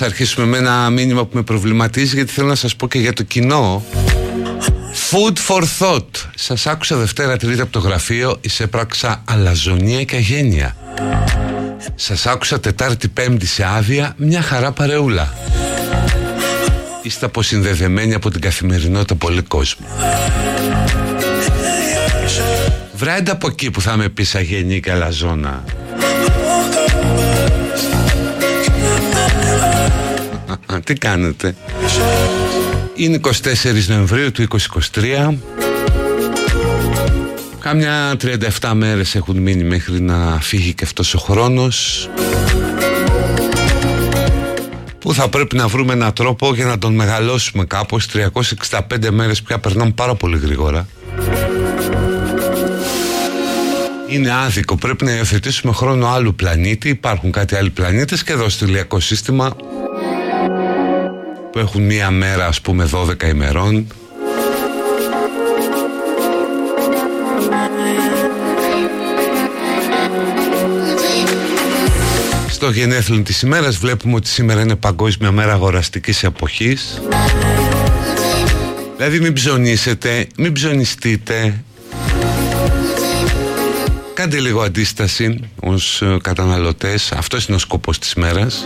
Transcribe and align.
ας 0.00 0.02
αρχίσουμε 0.02 0.46
με 0.46 0.58
ένα 0.58 0.90
μήνυμα 0.90 1.24
που 1.24 1.36
με 1.36 1.42
προβληματίζει 1.42 2.14
γιατί 2.14 2.32
θέλω 2.32 2.48
να 2.48 2.54
σας 2.54 2.76
πω 2.76 2.88
και 2.88 2.98
για 2.98 3.12
το 3.12 3.22
κοινό. 3.22 3.84
Food 5.10 5.36
for 5.48 5.62
thought. 5.78 6.06
Σας 6.34 6.66
άκουσα 6.66 6.96
Δευτέρα 6.96 7.36
Τρίτη 7.36 7.60
από 7.60 7.72
το 7.72 7.78
γραφείο 7.78 8.36
Εισέπραξα 8.40 9.22
αλαζονία 9.24 10.04
και 10.04 10.16
αγένεια. 10.16 10.76
Σας 11.94 12.26
άκουσα 12.26 12.60
Τετάρτη 12.60 13.08
Πέμπτη 13.08 13.46
σε 13.46 13.64
άδεια 13.64 14.14
Μια 14.16 14.42
χαρά 14.42 14.72
παρεούλα. 14.72 15.34
Είστε 17.02 17.26
αποσυνδεδεμένοι 17.26 18.14
από 18.14 18.30
την 18.30 18.40
καθημερινότητα 18.40 19.14
πολύ 19.14 19.42
κόσμο 19.42 19.86
Βρέντα 22.94 23.32
από 23.32 23.46
εκεί 23.46 23.70
που 23.70 23.80
θα 23.80 23.96
με 23.96 24.08
πεις 24.08 24.34
αγένεια 24.34 24.78
και 24.78 24.90
αλαζόνα 24.90 25.64
Τι 30.86 30.94
κάνετε; 30.94 31.54
Είναι 32.94 33.20
24 33.22 33.32
Νοεμβρίου 33.86 34.32
του 34.32 34.46
2023 34.94 35.34
Κάμια 37.60 38.16
37 38.60 38.72
μέρες 38.74 39.14
έχουν 39.14 39.36
μείνει 39.36 39.64
μέχρι 39.64 40.00
να 40.00 40.40
φύγει 40.40 40.74
και 40.74 40.84
αυτός 40.84 41.14
ο 41.14 41.18
χρόνος. 41.18 42.08
Που 44.98 45.14
θα 45.14 45.28
πρέπει 45.28 45.56
να 45.56 45.68
βρούμε 45.68 45.92
έναν 45.92 46.12
τρόπο 46.12 46.54
για 46.54 46.64
να 46.64 46.78
τον 46.78 46.94
μεγαλώσουμε 46.94 47.64
κάπως; 47.64 48.06
365 48.06 49.10
μέρες 49.10 49.42
πια 49.42 49.58
περνάμε 49.58 49.90
πάρα 49.90 50.14
πολύ 50.14 50.38
γρήγορα. 50.38 50.88
Είναι 54.08 54.32
άδικο. 54.32 54.76
Πρέπει 54.76 55.04
να 55.04 55.16
υιοθετήσουμε 55.16 55.72
χρόνο 55.72 56.06
άλλου 56.06 56.34
πλανήτη. 56.34 56.88
Υπάρχουν 56.88 57.30
κάτι 57.30 57.56
άλλοι 57.56 57.70
πλανήτες 57.70 58.22
και 58.22 58.32
εδώ 58.32 58.48
στο 58.48 58.64
ηλιακό 58.64 59.00
σύστημα 59.00 59.56
που 61.56 61.62
έχουν 61.62 61.82
μία 61.82 62.10
μέρα 62.10 62.46
ας 62.46 62.60
πούμε 62.60 62.88
12 62.92 63.22
ημερών. 63.28 63.86
Στο 72.48 72.70
γενέθλιο 72.70 73.22
της 73.22 73.42
ημέρας 73.42 73.76
βλέπουμε 73.76 74.14
ότι 74.14 74.28
σήμερα 74.28 74.60
είναι 74.60 74.76
παγκόσμια 74.76 75.30
μέρα 75.30 75.52
αγοραστικής 75.52 76.22
εποχής. 76.22 77.02
Δηλαδή 78.96 79.20
μην 79.20 79.32
ψωνίσετε, 79.32 80.26
μην 80.36 80.52
ψωνιστείτε. 80.52 81.64
Κάντε 84.14 84.40
λίγο 84.40 84.62
αντίσταση 84.62 85.40
ως 85.60 86.02
ε, 86.02 86.16
καταναλωτές. 86.22 87.12
Αυτός 87.12 87.46
είναι 87.46 87.56
ο 87.56 87.60
σκοπός 87.60 87.98
της 87.98 88.14
μέρας 88.14 88.64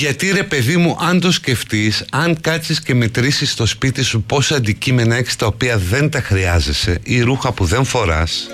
Γιατί 0.00 0.30
ρε 0.30 0.42
παιδί 0.42 0.76
μου 0.76 0.96
αν 1.00 1.20
το 1.20 1.32
σκεφτείς 1.32 2.04
Αν 2.10 2.40
κάτσεις 2.40 2.80
και 2.80 2.94
μετρήσεις 2.94 3.50
στο 3.50 3.66
σπίτι 3.66 4.02
σου 4.02 4.22
Πόσα 4.22 4.56
αντικείμενα 4.56 5.16
έχεις 5.16 5.36
τα 5.36 5.46
οποία 5.46 5.78
δεν 5.78 6.10
τα 6.10 6.20
χρειάζεσαι 6.20 7.00
Ή 7.02 7.20
ρούχα 7.20 7.52
που 7.52 7.64
δεν 7.64 7.84
φοράς 7.84 8.46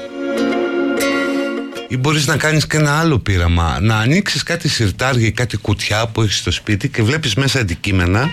ή 1.89 1.97
μπορείς 1.97 2.27
να 2.27 2.37
κάνεις 2.37 2.67
και 2.67 2.77
ένα 2.77 2.99
άλλο 2.99 3.19
πείραμα. 3.19 3.79
Να 3.81 3.97
ανοίξεις 3.97 4.43
κάτι 4.43 4.69
σιρτάρια 4.69 5.27
ή 5.27 5.33
κάτι 5.33 5.57
κουτιά 5.57 6.07
που 6.07 6.23
έχεις 6.23 6.39
στο 6.39 6.51
σπίτι 6.51 6.89
Και 6.89 7.03
βλέπεις 7.03 7.35
μέσα 7.35 7.61
αντικείμενα 7.61 8.31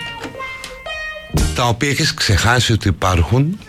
Τα 1.55 1.67
οποία 1.67 1.89
έχεις 1.89 2.13
ξεχάσει 2.13 2.73
ότι 2.73 2.87
υπάρχουν 2.87 3.59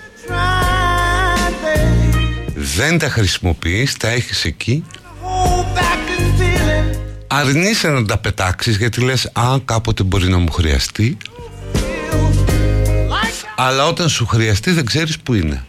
Δεν 2.55 2.99
τα 2.99 3.09
χρησιμοποιείς 3.09 3.97
Τα 3.97 4.09
έχεις 4.09 4.45
εκεί 4.45 4.85
Αρνείσαι 7.37 7.89
να 7.89 8.05
τα 8.05 8.19
πετάξεις 8.19 8.77
γιατί 8.77 9.01
λες 9.01 9.31
Α 9.33 9.59
κάποτε 9.65 10.03
μπορεί 10.03 10.29
να 10.29 10.39
μου 10.39 10.51
χρειαστεί 10.51 11.17
Αλλά 13.57 13.87
όταν 13.87 14.09
σου 14.09 14.27
χρειαστεί 14.27 14.71
δεν 14.71 14.85
ξέρεις 14.85 15.19
που 15.19 15.35
είναι. 15.35 15.65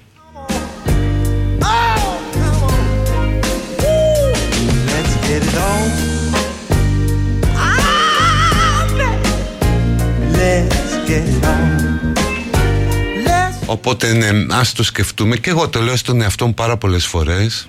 Οπότε 13.65 14.13
ναι, 14.13 14.45
ας 14.55 14.73
το 14.73 14.83
σκεφτούμε. 14.83 15.35
Και 15.35 15.49
εγώ 15.49 15.69
το 15.69 15.81
λέω 15.81 15.95
στον 15.95 16.21
εαυτό 16.21 16.45
μου 16.45 16.53
πάρα 16.53 16.77
πολλές 16.77 17.05
φορές 17.05 17.67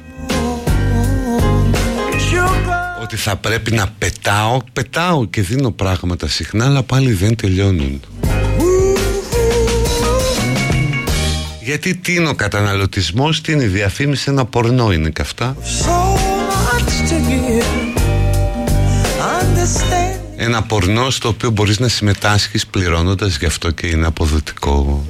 ότι 3.07 3.17
θα 3.17 3.37
πρέπει 3.37 3.71
να 3.71 3.87
πετάω, 3.99 4.61
πετάω 4.73 5.27
και 5.27 5.43
δίνω 5.43 5.71
πράγματα 5.71 6.29
συχνά 6.29 6.65
αλλά 6.65 6.83
πάλι 6.83 7.13
δεν 7.13 7.37
τελειώνουν. 7.37 8.01
Γιατί 11.63 11.95
τι 11.95 12.15
είναι 12.15 12.29
ο 12.29 12.35
καταναλωτισμός, 12.35 13.41
τι 13.41 13.53
είναι 13.53 13.65
η 13.65 13.67
διαφήμιση, 13.67 14.31
ένα 14.31 14.45
πορνό 14.45 14.93
είναι 14.93 15.11
και 15.11 15.23
αυτά. 15.23 15.57
Ένα 20.37 20.63
πορνό 20.63 21.11
στο 21.11 21.29
οποίο 21.29 21.51
μπορείς 21.51 21.79
να 21.79 21.89
συμμετάσχεις 21.89 22.67
πληρώνοντας 22.67 23.37
γι' 23.37 23.47
αυτό 23.47 23.71
και 23.71 23.87
είναι 23.87 24.07
αποδοτικό. 24.07 25.07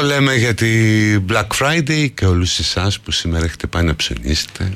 Το 0.00 0.04
λέμε 0.04 0.34
για 0.34 0.54
την 0.54 1.22
Black 1.28 1.46
Friday 1.58 2.08
και 2.14 2.26
όλους 2.26 2.58
εσάς 2.58 3.00
που 3.00 3.10
σήμερα 3.10 3.44
έχετε 3.44 3.66
πάει 3.66 3.82
να 3.82 3.96
ψυγείστε. 3.96 4.72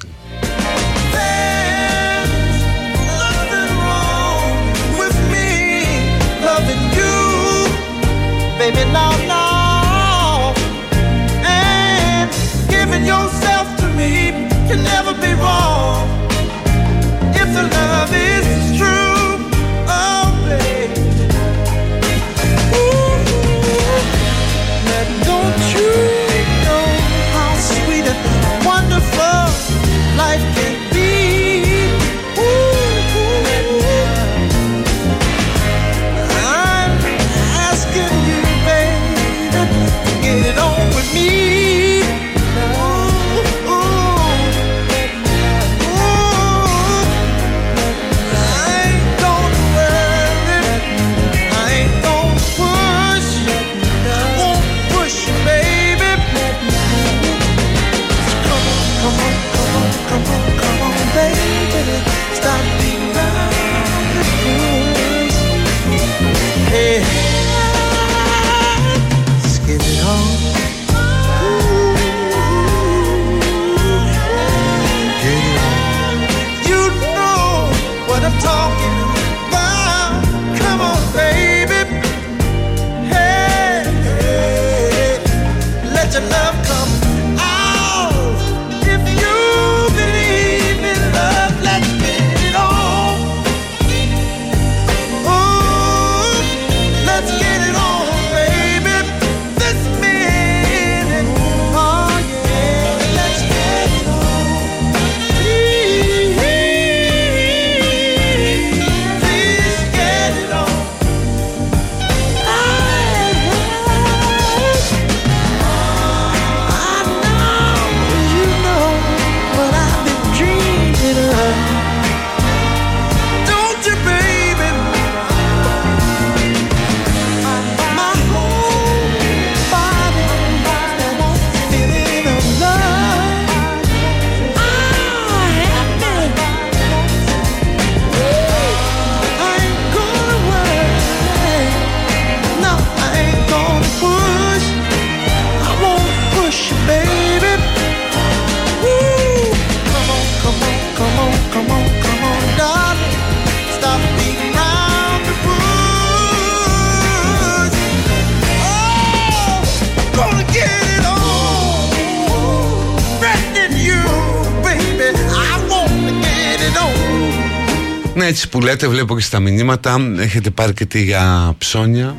Που 168.53 168.61
λέτε 168.61 168.89
βλέπω 168.89 169.17
και 169.17 169.23
στα 169.23 169.41
μηνύματα. 169.41 170.15
Έχετε 170.19 170.51
πάρει 170.51 170.73
και 170.73 170.85
τι 170.85 171.03
για 171.03 171.55
ψώνια. 171.59 172.17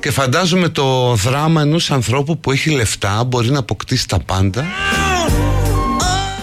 Και 0.00 0.10
φαντάζομαι 0.10 0.68
το 0.68 1.14
δράμα 1.14 1.60
ενός 1.60 1.90
ανθρώπου 1.90 2.38
που 2.38 2.52
έχει 2.52 2.70
λεφτά 2.70 3.24
Μπορεί 3.24 3.50
να 3.50 3.58
αποκτήσει 3.58 4.08
τα 4.08 4.18
πάντα 4.18 4.64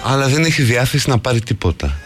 Αλλά 0.04 0.28
δεν 0.28 0.44
έχει 0.44 0.62
διάθεση 0.62 1.10
να 1.10 1.20
πάρει 1.20 1.42
τίποτα. 1.42 1.98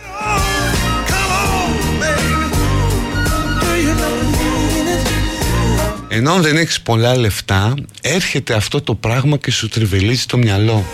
Ενώ 6.08 6.34
δεν 6.34 6.58
έχεις 6.58 6.82
πολλά 6.82 7.18
λεφτά 7.18 7.74
Έρχεται 8.02 8.54
αυτό 8.54 8.82
το 8.82 8.96
πράγμα 8.96 9.38
και 9.38 9.52
σου 9.52 9.70
τριβελίζει 9.70 10.26
το 10.26 10.38
μυαλό 10.38 10.86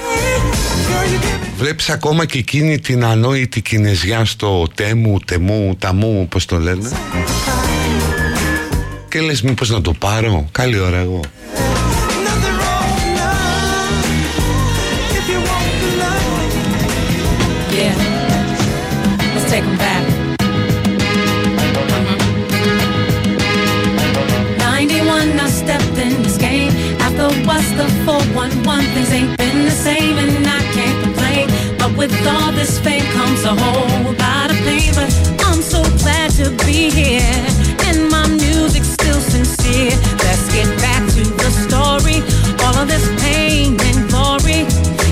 Βλέπεις 1.63 1.89
ακόμα 1.89 2.25
και 2.25 2.37
εκείνη 2.37 2.79
την 2.79 3.05
ανόητη 3.05 3.61
κινέζια 3.61 4.25
στο 4.25 4.67
τέμου, 4.75 5.19
τεμού, 5.19 5.75
ταμού, 5.79 6.27
πώς 6.29 6.45
το 6.45 6.59
λένε; 6.59 6.89
Και 9.09 9.21
λες 9.21 9.41
μήπως 9.41 9.69
να 9.69 9.81
το 9.81 9.93
πάρω, 9.93 10.47
καλή 10.51 10.79
ώρα 10.79 10.97
εγώ 10.97 11.21
with 32.03 32.27
all 32.27 32.51
this 32.51 32.79
fame 32.79 33.05
comes 33.17 33.41
a 33.45 33.55
whole 33.63 34.11
lot 34.23 34.47
of 34.53 34.57
pain, 34.67 34.91
but 34.99 35.09
I'm 35.47 35.61
so 35.73 35.81
glad 36.01 36.29
to 36.39 36.45
be 36.67 36.79
here. 36.99 37.37
And 37.87 37.97
my 38.13 38.25
music's 38.43 38.91
still 38.99 39.21
sincere. 39.35 39.95
Let's 40.25 40.45
get 40.55 40.69
back 40.85 41.03
to 41.15 41.23
the 41.41 41.49
story. 41.65 42.17
All 42.63 42.75
of 42.81 42.87
this 42.93 43.05
pain 43.23 43.67
and 43.87 43.99
glory. 44.11 44.61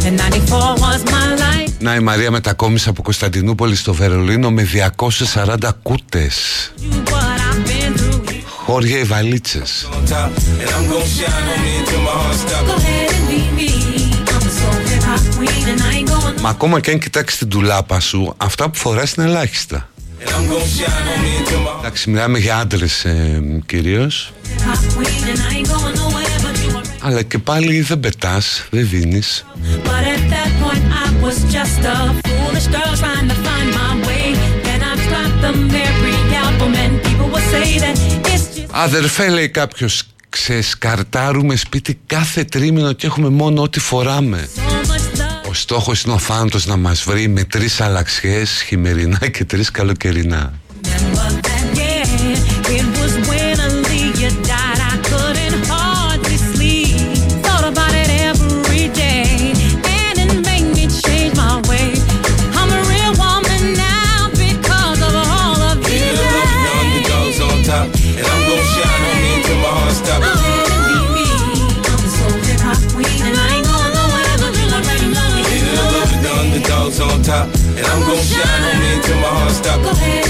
And 0.05 0.15
94 0.17 0.75
was 0.85 1.01
my 1.15 1.27
life. 1.45 1.71
Να 1.79 1.95
η 1.95 1.99
Μαρία 1.99 2.31
μετακόμισε 2.31 2.89
από 2.89 3.01
Κωνσταντινούπολη 3.01 3.75
στο 3.75 3.93
Βερολίνο 3.93 4.51
με 4.51 4.63
240 4.63 5.71
κούτες. 5.81 6.71
Χώρια 8.65 8.99
οι 8.99 9.03
βαλίτσες. 9.03 9.87
Μα 16.41 16.49
ακόμα 16.49 16.79
και 16.79 16.91
αν 16.91 16.99
κοιτάξεις 16.99 17.39
την 17.39 17.49
τουλάπα 17.49 17.99
σου, 17.99 18.33
αυτά 18.37 18.69
που 18.69 18.77
φοράς 18.77 19.13
είναι 19.13 19.25
ελάχιστα. 19.25 19.89
Εντάξει, 21.79 22.09
μιλάμε 22.09 22.39
για 22.39 22.57
άντρες 22.57 23.05
ε, 23.05 23.41
κυρίως. 23.65 24.33
Αλλά 26.99 27.21
και 27.21 27.37
πάλι 27.37 27.81
δεν 27.81 27.99
πετάς, 27.99 28.65
δεν 28.69 28.89
δίνεις. 28.89 29.45
Αδερφέ 38.71 39.29
λέει 39.29 39.49
κάποιος 39.49 40.03
Ξεσκαρτάρουμε 40.29 41.55
σπίτι 41.55 41.99
κάθε 42.05 42.43
τρίμηνο 42.43 42.93
και 42.93 43.07
έχουμε 43.07 43.29
μόνο 43.29 43.61
ό,τι 43.61 43.79
φοράμε 43.79 44.49
Ο 45.51 45.53
στόχος 45.53 46.01
είναι 46.01 46.13
ο 46.13 46.17
θάνατος 46.17 46.65
να 46.65 46.77
μας 46.77 47.03
βρει 47.03 47.27
με 47.27 47.43
τρεις 47.43 47.81
αλλαξιές 47.81 48.61
χειμερινά 48.61 49.27
και 49.27 49.45
τρεις 49.45 49.71
καλοκαιρινά 49.71 50.53
And 77.81 77.89
I'm 77.89 78.01
gon' 78.01 78.15
shine 78.17 78.63
on 78.63 78.79
me 78.79 78.93
until 78.93 79.15
my 79.17 79.27
heart 79.27 79.51
stops. 79.51 80.20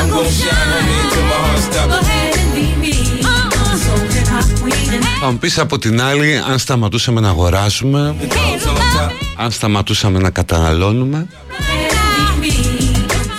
I'm 0.00 0.08
gonna 0.08 0.30
shine 0.40 0.70
on 0.76 0.82
me 0.88 0.96
until 1.04 1.24
my 1.30 1.38
heart 1.44 1.62
stops. 1.68 1.92
Go 1.92 1.98
ahead 2.00 2.34
and 2.42 2.50
be 2.56 2.66
me. 2.82 2.94
Θα 5.20 5.30
μου 5.30 5.38
πεις 5.38 5.58
από 5.58 5.78
την 5.78 6.02
άλλη 6.02 6.36
αν 6.50 6.58
σταματούσαμε 6.58 7.20
να 7.20 7.28
αγοράζουμε 7.28 8.14
Αν 9.36 9.50
σταματούσαμε 9.50 10.18
να 10.18 10.30
καταναλώνουμε 10.30 11.26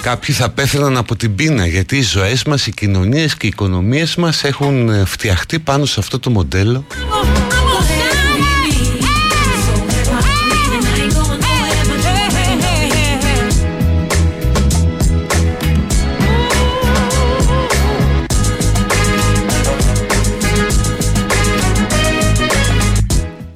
Κάποιοι 0.01 0.35
θα 0.35 0.49
πέθαιναν 0.49 0.97
από 0.97 1.15
την 1.15 1.35
πείνα 1.35 1.65
γιατί 1.65 1.97
οι 1.97 2.01
ζωές 2.01 2.43
μας, 2.43 2.67
οι 2.67 2.71
κοινωνίες 2.71 3.35
και 3.35 3.45
οι 3.45 3.49
οικονομίες 3.49 4.15
μας 4.15 4.43
έχουν 4.43 5.05
φτιαχτεί 5.05 5.59
πάνω 5.59 5.85
σε 5.85 5.99
αυτό 5.99 6.19
το 6.19 6.29
μοντέλο 6.29 6.85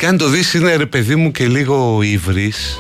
Και 0.06 0.12
αν 0.12 0.18
το 0.18 0.30
δεις 0.30 0.54
είναι 0.54 0.76
ρε 0.76 0.86
παιδί 0.86 1.16
μου 1.16 1.32
και 1.32 1.48
λίγο 1.48 2.02
ύβρις 2.02 2.78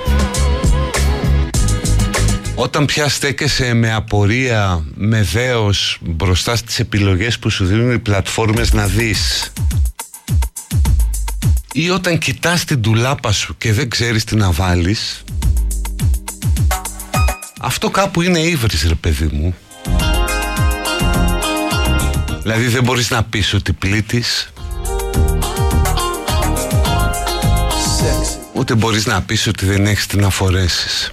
Όταν 2.55 2.85
πια 2.85 3.09
στέκεσαι 3.09 3.73
με 3.73 3.93
απορία, 3.93 4.83
με 4.95 5.21
δέος 5.21 5.97
μπροστά 6.01 6.55
στις 6.55 6.79
επιλογές 6.79 7.39
που 7.39 7.49
σου 7.49 7.65
δίνουν 7.65 7.93
οι 7.93 7.99
πλατφόρμες 7.99 8.73
να 8.73 8.87
δεις 8.87 9.51
ή 11.71 11.89
όταν 11.89 12.17
κοιτάς 12.17 12.63
την 12.63 12.81
τουλάπα 12.81 13.31
σου 13.31 13.55
και 13.57 13.73
δεν 13.73 13.89
ξέρεις 13.89 14.23
τι 14.23 14.35
να 14.35 14.51
βάλεις 14.51 15.23
αυτό 17.59 17.89
κάπου 17.89 18.21
είναι 18.21 18.39
ύβρις 18.39 18.83
ρε 18.87 18.95
παιδί 18.95 19.29
μου. 19.31 19.55
Δηλαδή 22.41 22.67
δεν 22.67 22.83
μπορείς 22.83 23.09
να 23.09 23.23
πεις 23.23 23.53
ότι 23.53 23.73
πλήττεις 23.73 24.53
Ούτε 28.57 28.75
μπορείς 28.75 29.05
να 29.05 29.21
πεις 29.21 29.47
ότι 29.47 29.65
δεν 29.65 29.85
έχεις 29.85 30.05
τι 30.07 30.17
να 30.17 30.29
φορέσεις 30.29 31.11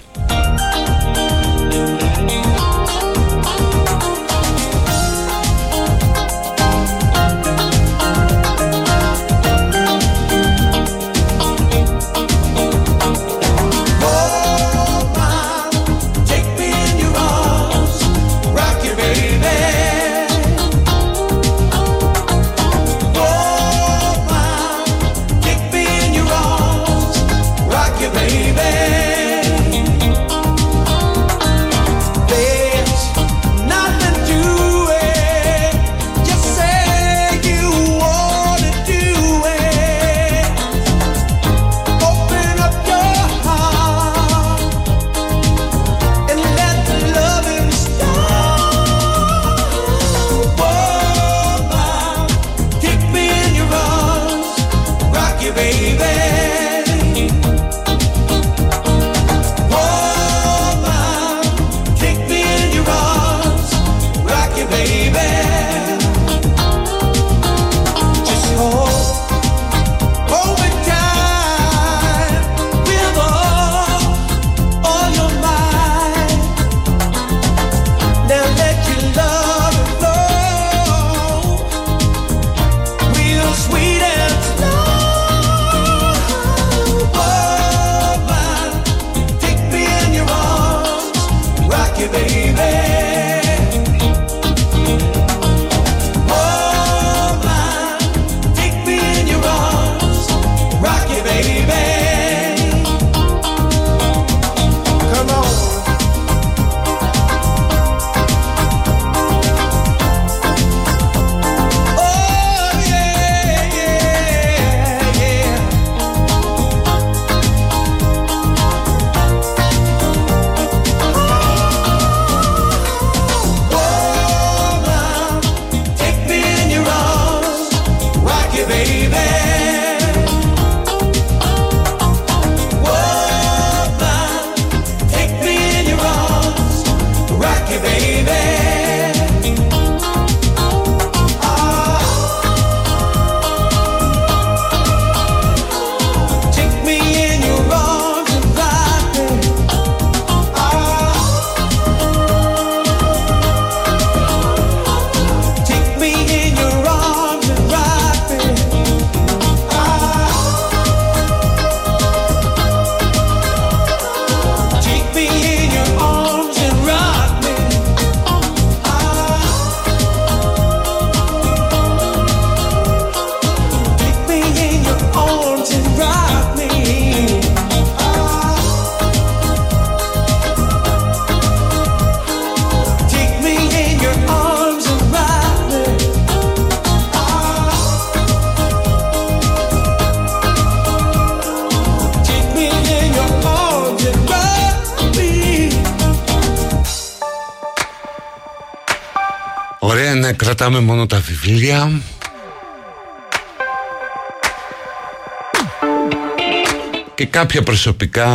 κάποια 207.33 207.63
προσωπικά 207.63 208.27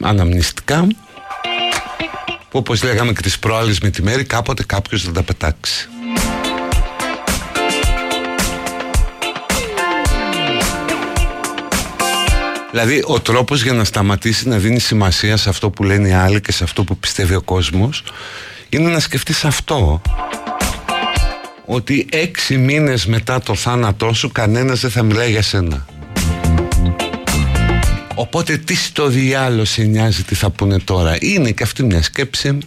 αναμνηστικά 0.00 0.86
που 2.48 2.58
όπως 2.58 2.82
λέγαμε 2.82 3.12
και 3.12 3.20
τις 3.20 3.38
προάλλες 3.38 3.80
με 3.80 3.90
τη 3.90 4.02
μέρη 4.02 4.24
κάποτε 4.24 4.64
κάποιος 4.64 5.02
θα 5.02 5.12
τα 5.12 5.22
πετάξει. 5.22 5.88
Δηλαδή 12.70 13.02
ο 13.06 13.20
τρόπος 13.20 13.62
για 13.62 13.72
να 13.72 13.84
σταματήσει 13.84 14.48
να 14.48 14.58
δίνει 14.58 14.80
σημασία 14.80 15.36
σε 15.36 15.48
αυτό 15.48 15.70
που 15.70 15.82
λένε 15.82 16.08
οι 16.08 16.12
άλλοι 16.12 16.40
και 16.40 16.52
σε 16.52 16.64
αυτό 16.64 16.84
που 16.84 16.96
πιστεύει 16.96 17.34
ο 17.34 17.42
κόσμος 17.42 18.02
είναι 18.68 18.90
να 18.90 19.00
σκεφτείς 19.00 19.44
αυτό 19.44 20.02
ότι 21.66 22.06
έξι 22.10 22.56
μήνες 22.56 23.06
μετά 23.06 23.40
το 23.40 23.54
θάνατό 23.54 24.12
σου 24.12 24.32
κανένας 24.32 24.80
δεν 24.80 24.90
θα 24.90 25.02
μιλάει 25.02 25.30
για 25.30 25.42
σένα. 25.42 25.86
Οπότε 28.14 28.56
τι 28.56 28.76
στο 28.76 29.06
διάλογο 29.06 29.64
σε 29.64 29.82
νοιάζει 29.82 30.22
τι 30.22 30.34
θα 30.34 30.50
πούνε 30.50 30.78
τώρα. 30.78 31.16
Είναι 31.20 31.50
και 31.50 31.62
αυτή 31.62 31.82
μια 31.82 32.02
σκέψη 32.02 32.58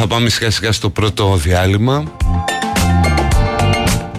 θα 0.00 0.06
πάμε 0.06 0.28
σιγά 0.28 0.50
σιγά 0.50 0.72
στο 0.72 0.90
πρώτο 0.90 1.36
διάλειμμα. 1.36 2.16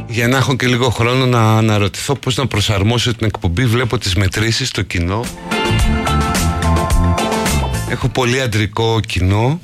Για 0.08 0.28
να 0.28 0.38
έχω 0.38 0.56
και 0.56 0.68
λίγο 0.68 0.90
χρόνο 0.90 1.26
να 1.26 1.58
αναρωτηθώ 1.58 2.16
πώς 2.16 2.36
να 2.36 2.48
προσαρμόσω 2.48 3.16
την 3.16 3.28
εκπομπή 3.28 3.66
Βλέπω 3.66 3.98
τις 3.98 4.16
μετρήσεις 4.16 4.68
στο 4.68 4.82
κοινό. 4.82 5.26
Έχω 7.90 8.08
πολύ 8.08 8.42
αντρικό 8.42 9.00
κοινό. 9.00 9.62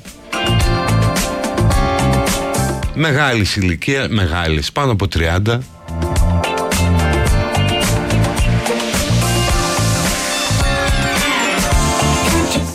Μεγάλης 2.94 3.56
ηλικία, 3.56 4.06
μεγάλης, 4.10 4.72
πάνω 4.72 4.92
από 4.92 5.06
30 5.08 5.58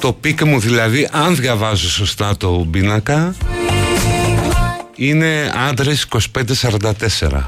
Το 0.01 0.13
peak 0.13 0.43
μου 0.43 0.59
δηλαδή, 0.59 1.07
αν 1.11 1.35
διαβάζω 1.35 1.89
σωστά 1.89 2.37
το 2.37 2.67
πίνακα, 2.71 3.35
είναι 4.95 5.51
άντρες 5.69 6.07
25-44. 7.21 7.41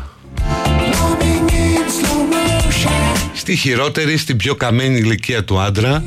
Στη 3.33 3.55
χειρότερη, 3.55 4.17
στην 4.17 4.37
πιο 4.37 4.55
καμένη 4.55 4.97
ηλικία 4.97 5.43
του 5.43 5.59
άντρα, 5.59 6.03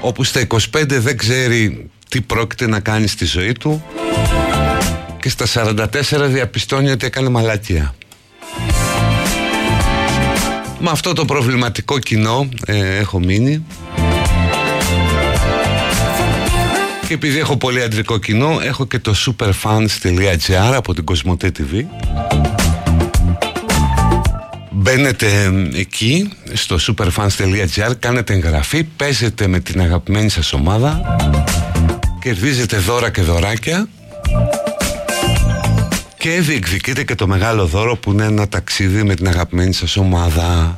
όπου 0.00 0.24
στα 0.24 0.46
25 0.46 0.58
δεν 0.86 1.16
ξέρει 1.16 1.90
τι 2.08 2.20
πρόκειται 2.20 2.66
να 2.66 2.80
κάνει 2.80 3.06
στη 3.06 3.24
ζωή 3.24 3.52
του 3.52 3.84
και 5.20 5.28
στα 5.28 5.74
44 5.76 5.84
διαπιστώνει 6.26 6.90
ότι 6.90 7.06
έκανε 7.06 7.28
μαλακία. 7.28 7.94
Με 10.78 10.90
αυτό 10.90 11.12
το 11.12 11.24
προβληματικό 11.24 11.98
κοινό 11.98 12.48
ε, 12.66 12.96
έχω 12.96 13.18
μείνει 13.18 13.64
Και 17.10 17.16
επειδή 17.16 17.38
έχω 17.38 17.56
πολύ 17.56 17.82
αντρικό 17.82 18.18
κοινό 18.18 18.58
Έχω 18.62 18.86
και 18.86 18.98
το 18.98 19.14
superfans.gr 19.26 20.72
από 20.74 20.94
την 20.94 21.04
Κοσμοτέ 21.04 21.52
TV 21.58 21.84
Μπαίνετε 24.70 25.52
εκεί 25.74 26.30
στο 26.52 26.76
superfans.gr 26.80 27.92
Κάνετε 27.98 28.32
εγγραφή 28.32 28.84
Παίζετε 28.84 29.46
με 29.46 29.60
την 29.60 29.80
αγαπημένη 29.80 30.28
σας 30.28 30.52
ομάδα 30.52 31.16
Κερδίζετε 32.20 32.76
δώρα 32.76 33.10
και 33.10 33.22
δωράκια 33.22 33.88
Και 36.18 36.40
διεκδικείτε 36.40 37.04
και 37.04 37.14
το 37.14 37.26
μεγάλο 37.26 37.66
δώρο 37.66 37.96
που 37.96 38.12
είναι 38.12 38.24
ένα 38.24 38.48
ταξίδι 38.48 39.02
με 39.02 39.14
την 39.14 39.28
αγαπημένη 39.28 39.72
σας 39.72 39.96
ομάδα 39.96 40.74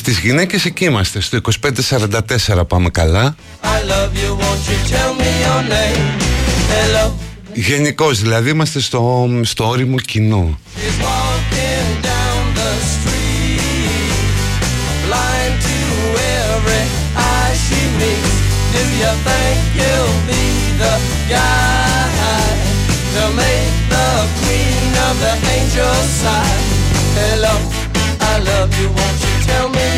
Στις 0.00 0.18
γυναίκες 0.18 0.64
εκεί 0.64 0.84
είμαστε, 0.84 1.20
στο 1.20 1.38
2544 2.58 2.66
πάμε 2.68 2.88
καλά. 2.90 3.34
Γενικώς 7.54 8.20
δηλαδή, 8.20 8.50
είμαστε 8.50 8.80
στο 9.42 9.68
όριμο 9.68 9.98
κοινό 9.98 10.58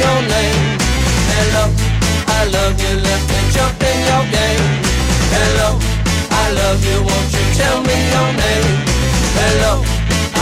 your 0.03 0.21
name? 0.35 0.61
Hello, 1.37 1.65
I 2.39 2.41
love 2.57 2.75
you, 2.85 2.93
let 3.09 3.23
me 3.31 3.39
jump 3.55 3.79
in 3.91 3.99
your 4.11 4.25
game. 4.37 4.67
Hello, 5.37 5.69
I 6.43 6.45
love 6.61 6.81
you, 6.89 6.99
won't 7.09 7.29
you 7.37 7.45
tell 7.61 7.79
me 7.89 7.97
your 8.15 8.31
name? 8.43 8.71
Hello, 9.41 9.73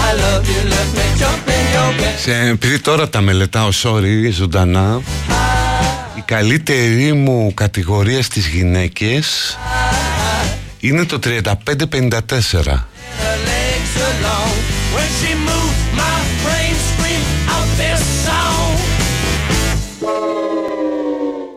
I 0.07 0.09
love 0.25 0.45
you, 0.53 0.61
let 0.75 0.89
me 0.97 1.07
jump 1.21 1.45
in 1.57 1.65
your 1.77 1.91
game. 2.01 2.19
Σε, 2.19 2.49
επειδή 2.49 2.79
τώρα 2.79 3.09
τα 3.09 3.21
μελετάω, 3.21 3.69
sorry, 3.83 4.31
ζωντανά 4.33 5.01
η 6.17 6.23
καλύτερη 6.25 7.13
μου 7.13 7.55
κατηγορία 7.55 8.23
στις 8.23 8.47
γυναίκες 8.47 9.59
είναι 10.81 11.05
το 11.05 11.19
35-54 11.25 11.45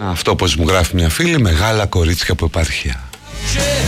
Αυτό 0.09 0.31
όπως 0.31 0.55
μου 0.55 0.65
γράφει 0.67 0.95
μια 0.95 1.09
φίλη 1.09 1.39
Μεγάλα 1.39 1.85
κορίτσια 1.85 2.33
από 2.33 2.45
επαρχία 2.45 3.09
Ναι, 3.53 3.83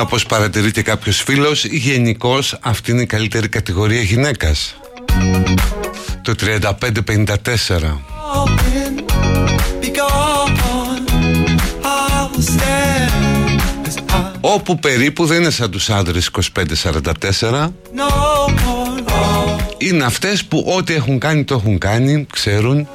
όπως 0.00 0.26
παρατηρεί 0.26 0.70
και 0.70 0.82
κάποιος 0.82 1.22
φίλος, 1.22 1.64
γενικώς 1.64 2.58
αυτή 2.60 2.90
είναι 2.90 3.02
η 3.02 3.06
καλύτερη 3.06 3.48
κατηγορία 3.48 4.00
γυναίκας. 4.00 4.76
Το 6.22 6.34
35-54. 6.34 8.00
Όπου 14.40 14.78
περίπου 14.78 15.26
δεν 15.26 15.40
είναι 15.40 15.50
σαν 15.50 15.70
τους 15.70 15.90
άντρες 15.90 16.30
25-44 17.40 17.72
Είναι 19.78 20.04
αυτές 20.04 20.44
που 20.44 20.64
ό,τι 20.76 20.94
έχουν 20.94 21.18
κάνει 21.18 21.44
το 21.44 21.54
έχουν 21.54 21.78
κάνει 21.78 22.26
Ξέρουν 22.32 22.88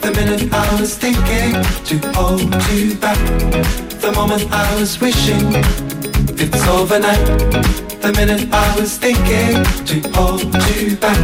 The 0.00 0.10
minute 0.16 0.52
I 0.52 0.80
was 0.80 0.90
thinking 1.02 1.52
to 1.88 1.94
hold 2.16 2.54
you 2.72 2.94
back 3.02 3.91
The 4.02 4.12
moment 4.20 4.44
I 4.50 4.68
was 4.80 4.92
wishing. 5.04 5.46
It's 6.42 6.62
overnight. 6.76 7.24
The 8.04 8.10
minute 8.18 8.44
I 8.52 8.68
was 8.78 8.90
thinking 9.04 9.54
to 9.88 9.96
hold 10.16 10.42
you 10.80 10.96
back. 11.04 11.20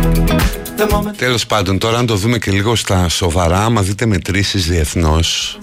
The 0.76 0.86
moment 0.92 1.16
Τέλος 1.16 1.46
πάντων, 1.46 1.78
τώρα 1.78 1.98
αν 1.98 2.06
το 2.06 2.14
δούμε 2.16 2.38
και 2.38 2.50
λίγο 2.50 2.76
στα 2.76 3.08
σοβαρά, 3.08 3.64
άμα 3.64 3.82
δείτε 3.82 4.06
μετρήσεις 4.06 4.66
διεθνώς. 4.66 5.58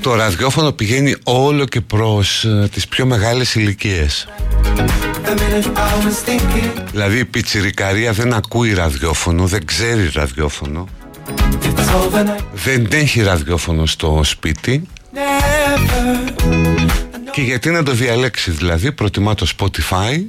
Το 0.00 0.14
ραδιόφωνο 0.14 0.72
πηγαίνει 0.72 1.14
όλο 1.24 1.64
και 1.64 1.80
προς 1.80 2.46
uh, 2.48 2.70
τις 2.70 2.88
πιο 2.88 3.06
μεγάλες 3.06 3.54
ηλικίες. 3.54 4.28
Δηλαδή 6.92 7.18
η 7.18 7.24
πιτσιρικαρία 7.24 8.12
δεν 8.12 8.34
ακούει 8.34 8.74
ραδιόφωνο, 8.74 9.46
δεν 9.46 9.64
ξέρει 9.64 10.10
ραδιόφωνο. 10.14 10.88
Δεν 12.52 12.88
έχει 12.90 13.22
ραδιόφωνο 13.22 13.86
στο 13.86 14.20
σπίτι 14.24 14.88
Και 17.32 17.40
γιατί 17.40 17.70
να 17.70 17.82
το 17.82 17.92
διαλέξει 17.92 18.50
δηλαδή 18.50 18.92
Προτιμά 18.92 19.34
το 19.34 19.46
Spotify; 19.58 20.26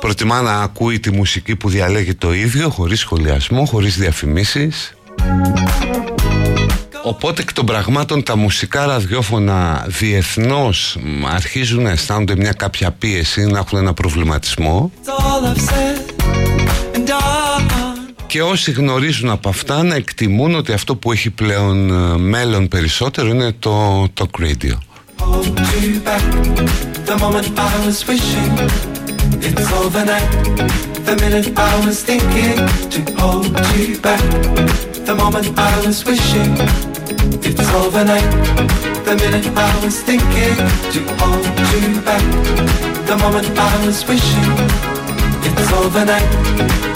Προτιμά 0.00 0.40
να 0.40 0.60
ακούει 0.60 1.00
τη 1.00 1.12
μουσική 1.12 1.56
που 1.56 1.68
διαλέγει 1.68 2.14
το 2.14 2.34
ίδιο 2.34 2.68
Χωρίς 2.68 3.00
σχολιασμό, 3.00 3.64
χωρίς 3.64 3.96
διαφημίσεις; 3.98 4.94
Οπότε 7.02 7.42
εκ 7.42 7.52
των 7.52 7.66
πραγμάτων 7.66 8.22
τα 8.22 8.36
μουσικά 8.36 8.86
ραδιόφωνα 8.86 9.84
διεθνώς 9.88 10.98
αρχίζουν 11.34 11.82
να 11.82 11.90
αισθάνονται 11.90 12.36
μια 12.36 12.52
κάποια 12.52 12.90
πίεση, 12.90 13.46
να 13.46 13.58
έχουν 13.58 13.78
ένα 13.78 13.94
προβληματισμό; 13.94 14.92
Και 18.26 18.42
όσοι 18.42 18.72
γνωρίζουν 18.72 19.30
από 19.30 19.48
αυτά 19.48 19.82
να 19.82 19.94
εκτιμούν 19.94 20.54
ότι 20.54 20.72
αυτό 20.72 20.96
που 20.96 21.12
έχει 21.12 21.30
πλέον 21.30 21.90
ε, 21.90 22.18
μέλλον 22.18 22.68
περισσότερο 22.68 23.28
είναι 23.28 23.52
το 24.14 24.26
κρίδιο 24.26 24.80
The 27.06 27.14
It's 45.42 45.70
Overnight 45.82 46.95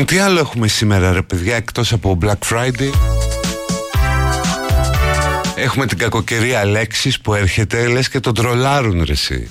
Λοιπόν, 0.00 0.16
τι 0.16 0.24
άλλο 0.24 0.38
έχουμε 0.38 0.68
σήμερα 0.68 1.12
ρε 1.12 1.22
παιδιά 1.22 1.56
εκτός 1.56 1.92
από 1.92 2.18
Black 2.22 2.50
Friday; 2.50 2.90
Έχουμε 5.56 5.86
την 5.86 5.98
κακοκαιρία 5.98 6.60
Αλέξης 6.60 7.20
που 7.20 7.34
έρχεται 7.34 7.86
λες 7.86 8.08
και 8.08 8.20
τον 8.20 8.34
τρολάρουν 8.34 9.04
ρε 9.04 9.12
εσύ 9.12 9.48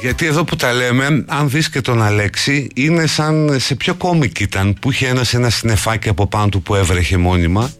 γιατί 0.00 0.26
εδώ 0.26 0.44
που 0.44 0.56
τα 0.56 0.72
λέμε, 0.72 1.24
αν 1.26 1.50
δεις 1.50 1.70
και 1.70 1.80
τον 1.80 2.02
Αλέξη, 2.02 2.68
είναι 2.74 3.06
σαν 3.06 3.60
σε 3.60 3.74
ποιο 3.74 3.94
κόμικ 3.94 4.40
ήταν 4.40 4.74
που 4.80 4.90
είχε 4.90 5.06
ένας 5.06 5.34
ένα 5.34 5.50
συνεφάκι 5.50 6.08
από 6.08 6.26
πάνω 6.26 6.48
του 6.48 6.62
που 6.62 6.74
έβρεχε 6.74 7.16
μόνιμα. 7.16 7.72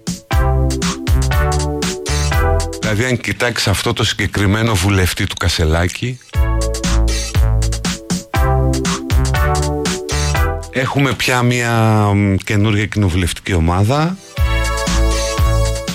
Δηλαδή 2.80 3.04
αν 3.04 3.20
κοιτάξεις 3.20 3.68
αυτό 3.68 3.92
το 3.92 4.04
συγκεκριμένο 4.04 4.74
βουλευτή 4.74 5.26
του 5.26 5.34
Κασελάκη 5.38 6.18
Έχουμε 10.74 11.12
πια 11.12 11.42
μια 11.42 12.06
καινούργια 12.44 12.86
κοινοβουλευτική 12.86 13.52
ομάδα. 13.52 14.16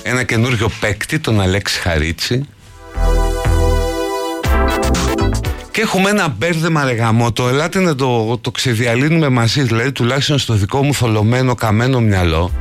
Ένα 0.04 0.24
καινούργιο 0.24 0.70
παίκτη, 0.80 1.20
τον 1.20 1.42
Αλέξη 1.42 1.80
Χαρίτσι. 1.80 2.46
Και 5.72 5.82
έχουμε 5.82 6.10
ένα 6.10 6.28
μπέρδεμα 6.28 6.84
ρεγαμότο 6.84 7.48
Ελάτε 7.48 7.80
να 7.80 7.96
το, 7.96 8.38
το 8.38 8.52
ξεδιαλύνουμε 8.52 9.30
μαζί 9.30 9.62
Δηλαδή 9.62 9.92
τουλάχιστον 9.92 10.38
στο 10.38 10.54
δικό 10.54 10.84
μου 10.84 10.94
θολωμένο 10.94 11.56
καμένο 11.56 12.00
μυαλό. 12.00 12.52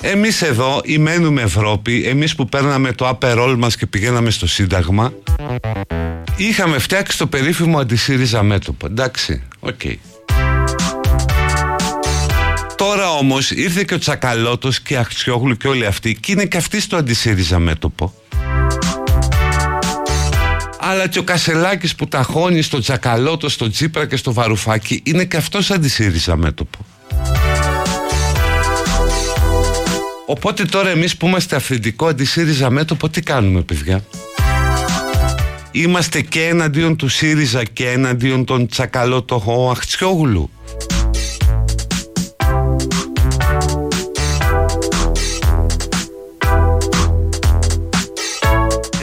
Εμείς 0.00 0.42
εδώ 0.42 0.80
ή 0.84 0.98
μένουμε 0.98 1.42
Ευρώπη. 1.42 2.04
Εμείς 2.06 2.34
που 2.34 2.46
παίρναμε 2.46 2.92
το 2.92 3.08
απερόλ 3.08 3.56
μας 3.56 3.76
και 3.76 3.86
πηγαίναμε 3.86 4.30
στο 4.30 4.46
Σύνταγμα 4.46 5.12
Είχαμε 6.36 6.78
φτιάξει 6.78 7.18
το 7.18 7.26
περίφημο 7.26 7.78
αντισύριζα 7.78 8.42
μέτωπο. 8.42 8.86
Εντάξει, 8.86 9.42
OK. 9.60 9.74
okay. 9.84 10.13
Τώρα 12.76 13.10
όμως 13.10 13.50
ήρθε 13.50 13.82
και 13.82 13.94
ο 13.94 13.98
Τσακαλώτος 13.98 14.80
και 14.80 14.96
Αχτσιόγλου 14.96 15.56
και 15.56 15.68
όλοι 15.68 15.86
αυτοί 15.86 16.14
και 16.14 16.32
είναι 16.32 16.44
και 16.44 16.56
αυτοί 16.56 16.80
στο 16.80 16.96
αντισύριζα 16.96 17.58
μέτωπο 17.58 18.14
αλλά 20.86 21.08
και 21.08 21.18
ο 21.18 21.22
Κασελάκης 21.22 21.94
που 21.94 22.08
τα 22.08 22.22
χώνει 22.22 22.62
στο 22.62 22.78
Τσακαλώτο, 22.78 23.48
στο 23.48 23.70
Τσίπρα 23.70 24.06
και 24.06 24.16
στο 24.16 24.32
Βαρουφάκι 24.32 25.02
είναι 25.04 25.24
και 25.24 25.36
αυτός 25.36 25.70
αντισύριζα 25.70 26.36
μέτωπο. 26.36 26.78
Οπότε 30.26 30.64
τώρα 30.64 30.88
εμείς 30.88 31.16
που 31.16 31.26
είμαστε 31.26 31.56
αυθεντικό 31.56 32.06
αντισύριζα 32.06 32.70
μέτωπο 32.70 33.08
τι 33.08 33.20
κάνουμε 33.20 33.60
παιδιά; 33.60 34.04
Είμαστε 35.70 36.20
και 36.20 36.46
εναντίον 36.46 36.96
του 36.96 37.08
ΣΥΡΙΖΑ 37.08 37.64
και 37.64 37.90
εναντίον 37.90 38.44
των 38.44 38.66
Τσακαλώτο 38.66 39.68
Αχτσιόγλου. 39.70 40.50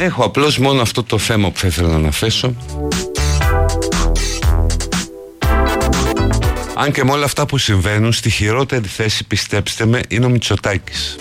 Έχω 0.02 0.24
απλώς 0.24 0.58
μόνο 0.58 0.82
αυτό 0.82 1.04
το 1.04 1.18
θέμα 1.18 1.52
που 1.52 1.60
θα 1.60 1.68
ήθελα 1.68 1.88
να 1.88 1.96
αναφέσω 1.96 2.56
Αν 6.76 6.92
και 6.92 7.04
με 7.04 7.12
όλα 7.12 7.26
αυτά 7.26 7.46
που 7.46 7.58
συμβαίνουν 7.58 8.14
Στη 8.14 8.30
χειρότερη 8.30 8.88
θέση 8.88 9.28
πιστέψτε 9.28 9.86
με 9.86 10.00
Είναι 10.08 10.26
ο 10.26 10.30
Μητσοτάκης. 10.30 11.16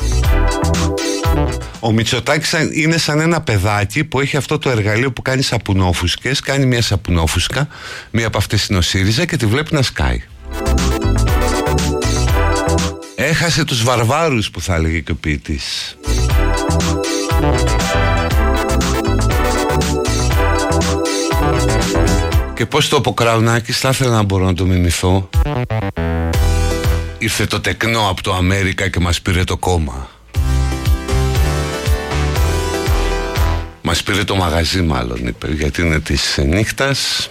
Ο 1.80 1.92
Μητσοτάκης 1.92 2.54
είναι 2.72 2.98
σαν 2.98 3.20
ένα 3.20 3.40
παιδάκι 3.40 4.04
που 4.04 4.20
έχει 4.20 4.36
αυτό 4.36 4.58
το 4.58 4.70
εργαλείο 4.70 5.12
που 5.12 5.22
κάνει 5.22 5.42
σαπουνόφουσκες 5.42 6.40
Κάνει 6.40 6.66
μια 6.66 6.82
σαπουνόφουσκα 6.82 7.68
Μία 8.10 8.26
από 8.26 8.38
αυτές 8.38 8.66
είναι 8.66 8.78
ο 8.78 8.82
ΣΥΡΙΖΑ 8.82 9.24
και 9.24 9.36
τη 9.36 9.46
βλέπει 9.46 9.74
να 9.74 9.82
σκάει. 9.82 10.22
Έχασε 13.14 13.64
τους 13.64 13.82
βαρβάρους 13.82 14.50
που 14.50 14.60
θα 14.60 14.74
έλεγε 14.74 15.00
και 15.00 15.12
ο 15.12 15.14
ποιητής 15.14 15.96
Και 22.60 22.66
πώς 22.66 22.88
το 22.88 22.96
αποκραουνάκι 22.96 23.72
θα 23.72 23.88
ήθελα 23.88 24.10
να 24.10 24.22
μπορώ 24.22 24.44
να 24.44 24.54
το 24.54 24.64
μιμηθώ. 24.64 25.28
Ήρθε 27.18 27.46
το 27.46 27.60
τεκνό 27.60 28.08
από 28.10 28.22
το 28.22 28.34
Αμέρικα 28.34 28.88
και 28.88 29.00
μας 29.00 29.20
πήρε 29.20 29.44
το 29.44 29.56
κόμμα. 29.56 30.10
Μας 33.82 34.02
πήρε 34.02 34.24
το 34.24 34.36
μαγαζί 34.36 34.82
μάλλον 34.82 35.26
είπε 35.26 35.48
Γιατί 35.52 35.82
είναι 35.82 36.00
της 36.00 36.38
νύχτας 36.46 37.30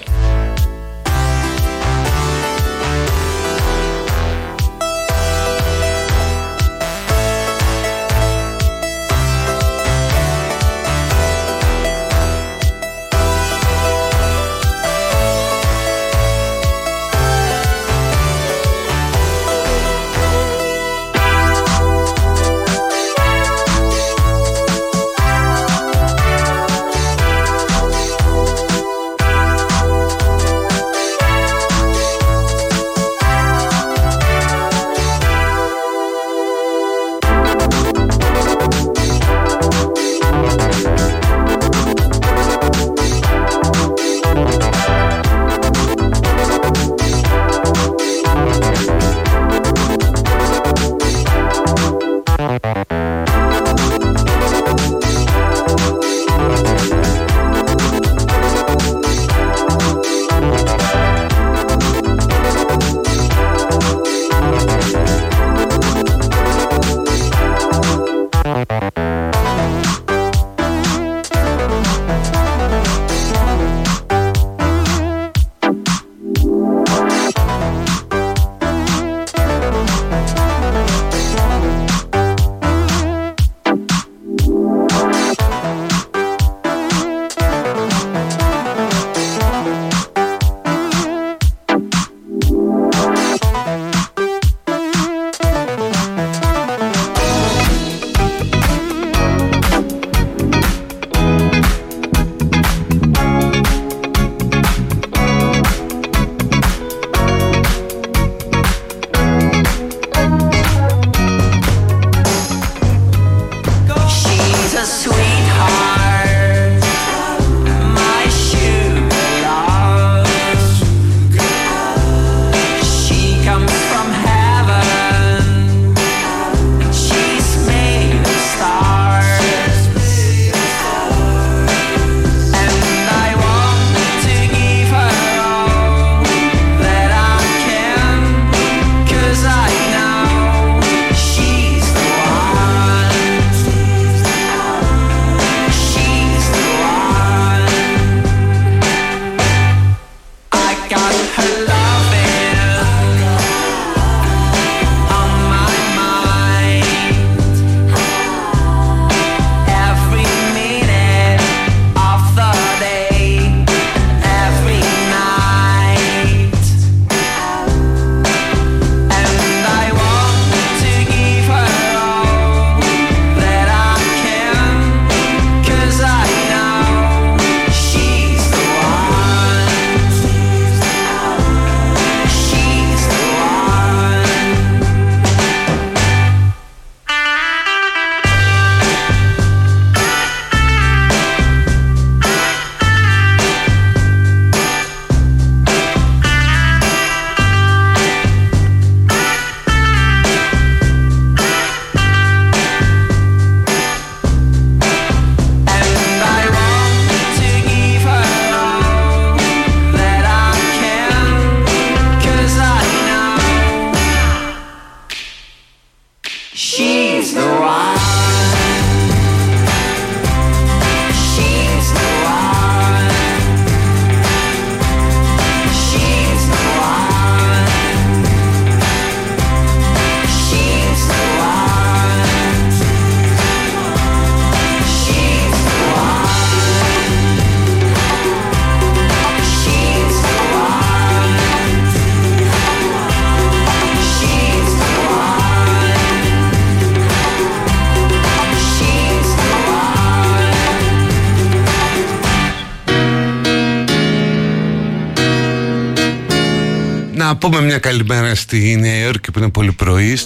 πούμε 257.39 257.61
μια 257.61 257.77
καλημέρα 257.77 258.35
στη 258.35 258.77
Νέα 258.79 259.03
Υόρκη 259.03 259.31
που 259.31 259.39
είναι 259.39 259.49
πολύ 259.49 259.71
πρωί 259.71 260.17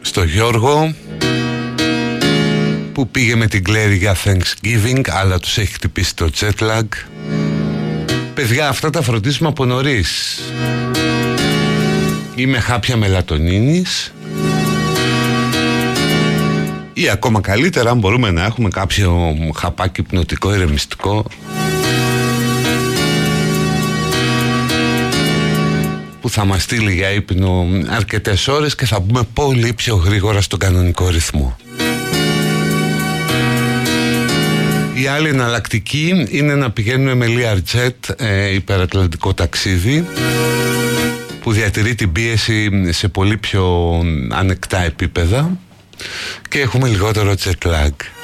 στο 0.00 0.22
Γιώργο 0.22 0.94
που 2.92 3.08
πήγε 3.08 3.36
με 3.36 3.46
την 3.46 3.64
Κλέρι 3.64 3.96
για 3.96 4.16
Thanksgiving 4.24 5.00
αλλά 5.10 5.38
τους 5.38 5.58
έχει 5.58 5.72
χτυπήσει 5.72 6.16
το 6.16 6.30
jet 6.40 6.58
lag. 6.58 6.86
Παιδιά 8.34 8.68
αυτά 8.68 8.90
τα 8.90 9.02
φροντίσουμε 9.02 9.48
από 9.48 9.64
νωρίς. 9.64 10.40
Είμαι 12.34 12.60
χάπια 12.60 12.96
μελατονίνης. 12.96 14.12
Ή 16.92 17.08
ακόμα 17.08 17.40
καλύτερα 17.40 17.90
αν 17.90 17.98
μπορούμε 17.98 18.30
να 18.30 18.44
έχουμε 18.44 18.68
κάποιο 18.68 19.36
χαπάκι 19.56 20.02
πνοτικό 20.02 20.54
ηρεμιστικό 20.54 21.26
θα 26.38 26.44
μας 26.44 26.62
στείλει 26.62 26.92
για 26.94 27.10
ύπνο 27.10 27.66
αρκετές 27.88 28.48
ώρες 28.48 28.74
και 28.74 28.86
θα 28.86 29.00
μπούμε 29.00 29.22
πολύ 29.32 29.72
πιο 29.72 29.96
γρήγορα 29.96 30.40
στον 30.40 30.58
κανονικό 30.58 31.08
ρυθμό. 31.08 31.56
Η 34.94 35.06
άλλη 35.06 35.28
εναλλακτική 35.28 36.26
είναι 36.30 36.54
να 36.54 36.70
πηγαίνουμε 36.70 37.14
με 37.14 37.26
Learjet 37.28 38.14
ε, 38.16 38.54
υπερατλαντικό 38.54 39.34
ταξίδι 39.34 40.06
που 41.40 41.52
διατηρεί 41.52 41.94
την 41.94 42.12
πίεση 42.12 42.92
σε 42.92 43.08
πολύ 43.08 43.36
πιο 43.36 43.94
ανεκτά 44.30 44.82
επίπεδα 44.82 45.58
και 46.48 46.60
έχουμε 46.60 46.88
λιγότερο 46.88 47.34
jet 47.44 47.68
lag. 47.68 48.15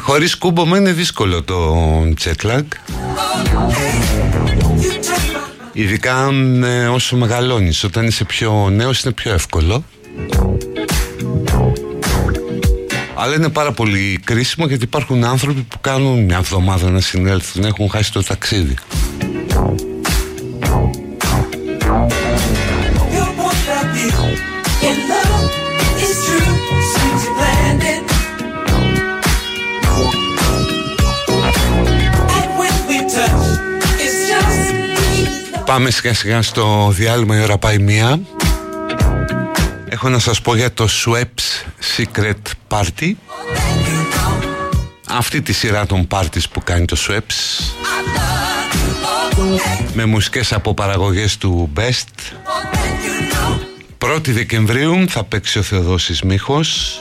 Χωρίς 0.00 0.36
κούμπομα 0.36 0.76
είναι 0.76 0.92
δύσκολο 0.92 1.42
το 1.42 1.76
jet 2.24 2.62
Ειδικά 5.72 6.28
ε, 6.62 6.86
όσο 6.86 7.16
μεγαλώνεις 7.16 7.84
Όταν 7.84 8.06
είσαι 8.06 8.24
πιο 8.24 8.70
νέος 8.70 9.02
είναι 9.02 9.12
πιο 9.12 9.32
εύκολο. 9.32 9.84
Αλλά 13.14 13.34
είναι 13.34 13.48
πάρα 13.48 13.72
πολύ 13.72 14.20
κρίσιμο 14.24 14.66
γιατί 14.66 14.84
υπάρχουν 14.84 15.24
άνθρωποι 15.24 15.60
που 15.60 15.80
κάνουν 15.80 16.24
μια 16.24 16.36
εβδομάδα 16.36 16.90
να 16.90 17.00
συνέλθουν 17.00 17.64
Έχουν 17.64 17.90
χάσει 17.90 18.12
το 18.12 18.22
ταξίδι 18.22 18.74
Πάμε 35.70 35.90
σιγά 35.90 36.14
σιγά 36.14 36.42
στο 36.42 36.88
διάλειμμα 36.90 37.36
η 37.36 37.42
ώρα 37.42 37.58
πάει 37.58 37.78
μία. 37.78 38.20
Έχω 39.88 40.08
να 40.08 40.18
σας 40.18 40.40
πω 40.40 40.54
για 40.54 40.72
το 40.72 40.88
Sweps 41.04 41.66
Secret 41.96 42.42
Party. 42.68 43.12
Αυτή 45.08 45.42
τη 45.42 45.52
σειρά 45.52 45.86
των 45.86 46.06
parties 46.10 46.44
που 46.52 46.62
κάνει 46.64 46.84
το 46.84 46.96
Sweps 47.08 47.62
Με 49.92 50.04
μουσικές 50.04 50.52
από 50.52 50.74
παραγωγές 50.74 51.36
του 51.36 51.72
Best. 51.76 52.34
1η 53.98 54.28
Δεκεμβρίου 54.28 55.04
θα 55.08 55.24
παίξει 55.24 55.58
ο 55.58 55.62
Θεοδόσης 55.62 56.22
Μίχος 56.22 56.98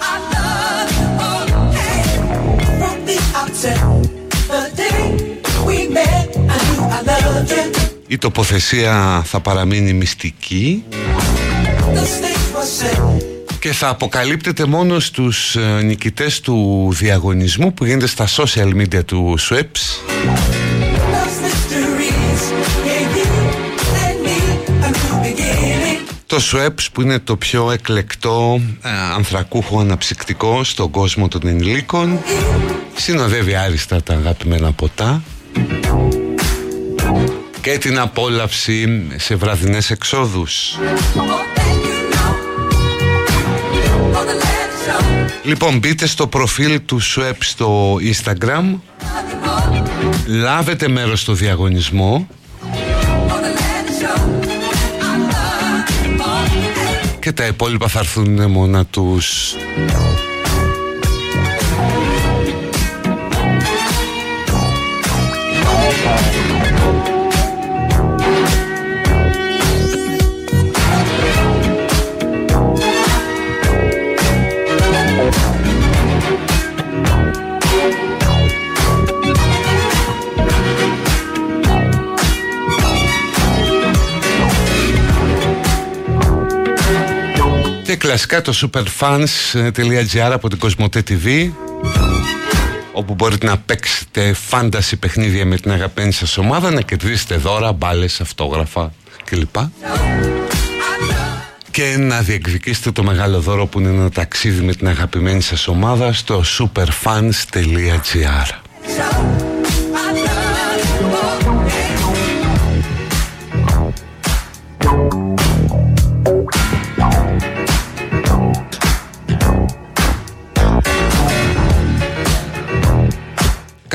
η 8.12 8.18
τοποθεσία 8.18 9.22
θα 9.26 9.40
παραμείνει 9.40 9.94
μυστική. 9.94 10.84
Και 13.60 13.72
θα 13.72 13.90
αποκαλύπτεται 13.90 14.66
μόνο 14.66 15.00
στους 15.00 15.56
ε, 15.56 15.82
νικητές 15.82 16.40
του 16.40 16.90
διαγωνισμού 16.94 17.74
που 17.74 17.86
γίνεται 17.86 18.08
στα 18.08 18.28
social 18.28 18.74
media 18.76 19.06
του 19.06 19.38
Sweps 19.40 20.12
Το 26.26 26.38
Sweps 26.52 26.86
που 26.94 27.02
είναι 27.02 27.20
το 27.20 27.36
πιο 27.36 27.72
εκλεκτό 27.72 28.62
ε, 28.82 28.90
ανθρακούχο 29.16 29.80
αναψυκτικό 29.80 30.64
στον 30.64 30.92
κόσμο 30.92 31.28
των 31.28 31.48
ενηλίκων. 31.48 32.20
Συνοδεύει 32.96 33.56
άριστα 33.56 34.04
τα 34.04 34.14
αγαπημένα 34.14 34.72
ποτά 34.72 35.22
και 37.62 37.78
την 37.78 38.00
απόλαυση 38.00 39.08
σε 39.16 39.36
βραδινές 39.36 39.92
εξόδους. 39.92 40.78
Λοιπόν 45.44 45.78
μπείτε 45.78 46.08
στο 46.08 46.28
προφίλ 46.28 46.82
του 46.86 47.00
Σουέπ 47.00 47.44
στο 47.44 47.96
Instagram. 47.96 48.80
Λάβετε 50.26 50.88
μέρος 50.88 51.22
στο 51.22 51.34
διαγωνισμό. 51.34 52.28
Και 57.20 57.32
τα 57.32 57.46
υπόλοιπα 57.46 57.88
θα 57.88 58.00
έρθουν 58.00 58.52
μόνα 58.52 58.86
τους 58.86 59.56
κλασικά 88.00 88.42
το 88.42 88.54
superfans.gr 88.62 90.32
από 90.32 90.50
την 90.50 90.60
Κοσμοτέ 90.60 91.04
TV 91.10 91.52
όπου 92.94 93.14
μπορείτε 93.14 93.46
να 93.46 93.58
παίξετε 93.58 94.34
φάνταση 94.34 94.98
παιχνίδια 94.98 95.46
με 95.46 95.56
την 95.56 95.72
αγαπημένη 95.72 96.12
σας 96.12 96.38
ομάδα, 96.38 96.72
να 96.72 96.82
κερδίσετε 96.82 97.36
δώρα, 97.36 97.72
μπάλες, 97.72 98.22
αυτόγραφα 98.22 98.94
κλπ. 99.26 99.56
Και 101.72 101.96
να 101.98 102.22
διεκδικήσετε 102.22 102.92
το 102.92 103.04
μεγάλο 103.04 103.40
δώρο 103.40 103.66
που 103.66 103.80
είναι 103.80 103.90
ένα 103.90 104.10
ταξίδι 104.10 104.66
με 104.66 104.74
την 104.74 104.88
αγαπημένη 104.88 105.42
σας 105.42 105.68
ομάδα 105.68 106.14
στο 106.14 106.44
superfans.gr 106.58 107.50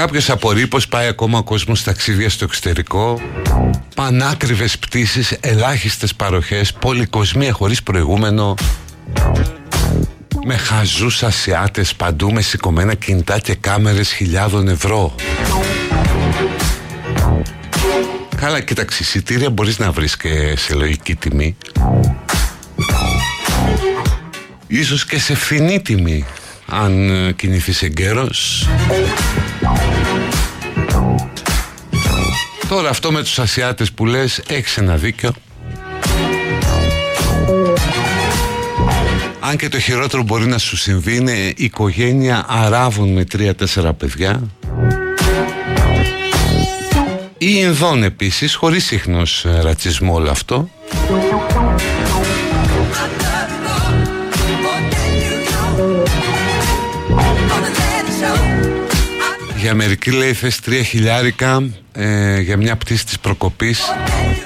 Κάποιος 0.05 0.31
απορεί 0.31 0.67
πως 0.67 0.89
πάει 0.89 1.07
ακόμα 1.07 1.39
ο 1.39 1.43
κόσμος 1.43 1.83
ταξίδια 1.83 2.31
στο 2.31 2.45
εξωτερικό. 2.45 3.21
Πανάκριβες 3.95 4.79
πτήσεις, 4.79 5.37
ελάχιστες 5.41 6.15
παροχές 6.15 6.73
Πολυκοσμία 6.73 7.53
χωρίς 7.53 7.83
προηγούμενο. 7.83 8.55
Με 10.47 10.57
χαζούς 10.57 11.23
ασιάτες 11.23 11.95
παντού 11.95 12.33
Με 12.33 12.41
σηκωμένα 12.41 12.95
κινητά 12.95 13.39
και 13.39 13.55
κάμερες 13.55 14.13
χιλιάδων 14.13 14.69
ευρώ. 14.69 15.15
Καλά 18.37 18.61
και 18.61 18.75
τα 18.75 18.85
ξυσιτήρια 18.85 19.51
μπορείς 19.51 19.79
να 19.79 19.93
βρεις 19.93 20.17
και 20.17 20.55
σε 20.57 20.75
λογική 20.75 21.15
τιμή. 21.15 21.57
Ίσως 24.67 25.07
και 25.07 25.19
σε 25.19 25.35
φθηνή 25.35 25.81
τιμή 25.81 26.25
αν 26.67 27.11
ε, 27.11 27.33
κινηθείς 27.33 27.83
εγκαίρος 27.83 28.69
Τώρα 32.69 32.89
αυτό 32.89 33.13
με 33.13 33.23
τους 33.23 33.39
Ασιάτες 33.39 33.93
που 33.93 34.07
λες 34.07 34.43
έχεις 34.49 34.77
ένα 34.77 34.97
δίκιο. 34.97 35.33
Αν 39.41 39.57
και 39.57 39.69
το 39.69 39.79
χειρότερο 39.79 40.23
μπορεί 40.23 40.47
να 40.47 40.59
σου 40.59 40.77
συμβεί 40.77 41.17
είναι 41.17 41.53
οικογένεια 41.57 42.45
Αράβων 42.49 43.13
με 43.13 43.25
τρία-τέσσερα 43.25 43.93
παιδιά. 43.93 44.43
Ή 47.39 47.53
Ινδών 47.59 48.03
επίσης 48.03 48.55
χωρίς 48.55 48.85
συχνός 48.85 49.45
ε, 49.45 49.61
ρατσισμό 49.61 50.15
όλο 50.15 50.31
αυτό 50.31 50.69
Για 59.65 59.75
μερική 59.75 60.11
λέει 60.11 60.33
θες 60.33 60.61
τρία 60.61 60.83
χιλιάρικα 60.83 61.71
ε, 61.93 62.41
για 62.41 62.57
μια 62.57 62.77
πτήση 62.77 63.05
της 63.05 63.19
προκοπής. 63.19 63.83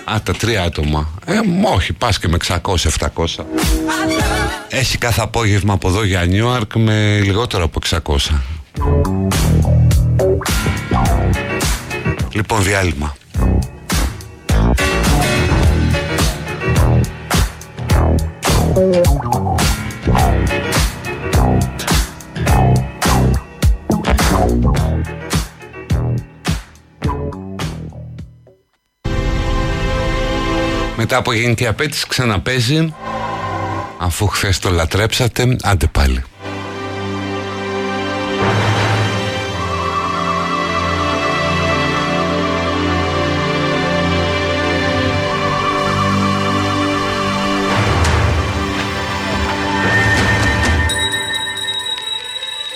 Α, 0.05 0.23
τα 0.23 0.33
τρία 0.33 0.62
άτομα. 0.62 1.09
Ε, 1.25 1.35
Όχι, 1.75 1.93
πας 1.93 2.19
και 2.19 2.29
με 2.29 2.37
600-700 2.47 3.45
Έχει 4.69 4.99
κάθε 4.99 5.21
απόγευμα 5.21 5.73
από 5.73 5.89
εδώ 5.89 6.05
για 6.05 6.25
Νιούαρκ 6.25 6.75
με 6.75 7.21
λιγότερο 7.25 7.64
από 7.64 7.81
600 7.91 8.16
Λοιπόν, 12.33 12.62
διάλειμμα 12.62 13.16
Μετά 31.01 31.16
από 31.16 31.32
γενική 31.32 31.66
απέτηση 31.66 32.07
ξαναπέζει 32.09 32.94
Αφού 33.99 34.26
χθες 34.26 34.59
το 34.59 34.70
λατρέψατε 34.70 35.57
Άντε 35.62 35.86
πάλι 35.86 36.24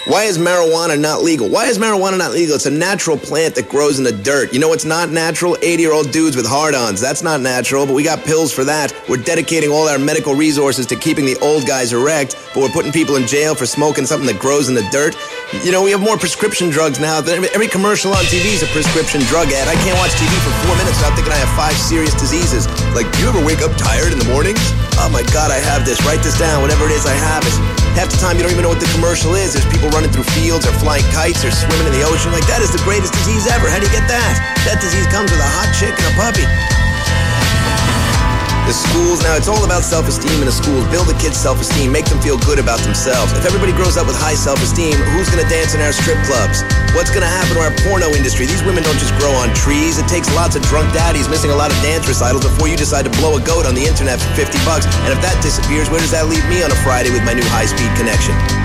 Why 0.05 0.25
is 0.25 0.37
marijuana 0.37 0.99
not 0.99 1.23
legal? 1.23 1.49
Why 1.49 1.67
is 1.67 1.79
marijuana 1.79 2.19
not 2.19 2.33
legal? 2.33 2.57
It's 2.57 2.67
a 2.67 2.71
natural 2.73 3.17
plant 3.17 3.55
that 3.55 3.69
grows 3.69 3.99
in 3.99 4.05
the 4.05 4.11
dirt. 4.11 4.53
You 4.53 4.59
know 4.59 4.69
what's 4.69 4.85
not 4.85 5.11
natural? 5.11 5.57
80 5.63 5.81
year 5.81 5.93
old 5.93 6.11
dudes 6.11 6.35
with 6.35 6.45
hard 6.45 6.75
ons. 6.75 7.01
That's 7.01 7.23
not 7.23 7.41
natural, 7.41 7.87
but 7.87 7.95
we 7.95 8.03
got 8.03 8.25
pills 8.25 8.53
for 8.53 8.65
that. 8.65 8.93
We're 9.09 9.23
dedicating 9.23 9.71
all 9.71 9.87
our 9.87 10.01
medical 10.01 10.35
resources 10.35 10.87
to 10.87 10.97
keeping 10.97 11.25
the 11.25 11.39
old 11.39 11.69
guys 11.69 11.93
erect, 11.93 12.35
but 12.53 12.63
we're 12.65 12.75
putting 12.75 12.91
people 12.91 13.15
in 13.15 13.29
jail 13.29 13.55
for 13.55 13.65
smoking 13.65 14.05
something 14.05 14.27
that 14.27 14.41
grows 14.41 14.69
in 14.69 14.75
the 14.75 14.83
dirt. 14.91 15.15
You 15.63 15.71
know, 15.71 15.85
we 15.85 15.93
have 15.93 16.01
more 16.01 16.19
prescription 16.19 16.69
drugs 16.71 16.99
now. 16.99 17.21
Than 17.21 17.45
every 17.55 17.69
commercial 17.69 18.11
on 18.11 18.25
TV 18.25 18.59
is 18.59 18.65
a 18.65 18.71
prescription 18.75 19.21
drug 19.31 19.53
ad. 19.55 19.69
I 19.69 19.77
can't 19.87 19.97
watch 19.99 20.11
TV 20.19 20.35
for 20.43 20.51
four 20.67 20.75
minutes 20.83 20.99
without 20.99 21.15
thinking 21.15 21.33
I 21.33 21.37
have 21.37 21.55
five 21.57 21.79
serious 21.79 22.15
diseases. 22.15 22.67
Like, 22.91 23.07
do 23.13 23.21
you 23.23 23.29
ever 23.29 23.45
wake 23.47 23.63
up 23.63 23.71
tired 23.79 24.11
in 24.11 24.19
the 24.19 24.27
mornings? 24.27 24.59
Oh 25.01 25.09
my 25.09 25.25
God, 25.33 25.49
I 25.49 25.61
have 25.61 25.85
this. 25.85 26.01
Write 26.05 26.21
this 26.21 26.37
down. 26.37 26.61
Whatever 26.61 26.85
it 26.85 26.93
is, 26.93 27.07
I 27.07 27.17
have 27.17 27.45
it. 27.47 27.55
Half 27.97 28.13
the 28.13 28.21
time, 28.21 28.37
you 28.37 28.43
don't 28.43 28.53
even 28.53 28.65
know 28.65 28.73
what 28.73 28.81
the 28.81 28.91
commercial 28.93 29.37
is. 29.37 29.53
There's 29.53 29.69
people 29.69 29.89
running 29.93 30.13
through 30.13 30.29
fields 30.37 30.65
or 30.65 30.73
flying 30.81 31.05
kites 31.13 31.45
or 31.45 31.53
swimming 31.53 31.89
in 31.89 31.95
the 31.97 32.05
ocean. 32.05 32.33
Like, 32.33 32.47
that 32.49 32.61
is 32.61 32.73
the 32.73 32.81
greatest 32.85 33.13
disease 33.13 33.49
ever. 33.49 33.69
How 33.69 33.81
do 33.81 33.89
you 33.89 33.95
get 33.95 34.09
that? 34.09 34.33
That 34.69 34.81
disease 34.81 35.05
comes 35.09 35.33
with 35.33 35.41
a 35.41 35.51
hot 35.57 35.69
chick 35.77 35.93
and 35.93 36.07
a 36.09 36.15
puppy. 36.17 36.45
The 38.63 38.79
schools, 38.79 39.27
now 39.27 39.35
it's 39.35 39.51
all 39.51 39.65
about 39.67 39.83
self 39.83 40.07
esteem 40.07 40.39
in 40.39 40.47
the 40.47 40.55
schools. 40.55 40.87
Build 40.87 41.11
the 41.11 41.19
kids' 41.19 41.35
self 41.35 41.59
esteem, 41.59 41.91
make 41.91 42.07
them 42.07 42.23
feel 42.23 42.39
good 42.47 42.63
about 42.63 42.79
themselves. 42.87 43.35
If 43.35 43.43
everybody 43.43 43.75
grows 43.75 43.99
up 43.99 44.07
with 44.07 44.15
high 44.15 44.39
self 44.39 44.63
esteem, 44.63 44.95
who's 45.13 45.27
gonna 45.29 45.49
dance 45.51 45.75
in 45.75 45.83
our 45.83 45.91
strip 45.91 46.17
clubs? 46.31 46.63
What's 46.95 47.11
gonna 47.11 47.27
happen 47.27 47.59
to 47.59 47.63
our 47.67 47.75
porno 47.83 48.15
industry? 48.15 48.47
These 48.47 48.63
women 48.63 48.87
don't 48.87 48.99
just 49.03 49.19
grow 49.19 49.35
on 49.35 49.51
trees. 49.59 49.99
It 49.99 50.07
takes 50.07 50.31
lots 50.39 50.55
of 50.55 50.63
drunk 50.71 50.95
daddies 50.95 51.27
missing 51.27 51.51
a 51.51 51.59
lot 51.59 51.75
of 51.75 51.79
dance 51.83 52.07
recitals 52.07 52.47
before 52.47 52.71
you 52.71 52.79
decide 52.79 53.03
to 53.03 53.13
blow 53.19 53.35
a 53.35 53.43
goat 53.43 53.67
on 53.67 53.75
the 53.75 53.83
internet 53.83 54.23
for 54.23 54.31
50 54.39 54.55
bucks. 54.63 54.87
And 54.87 55.11
if 55.11 55.19
that 55.27 55.35
disappears, 55.43 55.91
where 55.91 56.01
does 56.01 56.15
that 56.15 56.31
leave 56.31 56.47
me 56.47 56.63
on 56.63 56.71
a 56.71 56.79
Friday 56.87 57.11
with 57.11 57.27
my 57.27 57.35
new 57.35 57.47
high 57.51 57.67
speed 57.67 57.91
connection? 57.99 58.62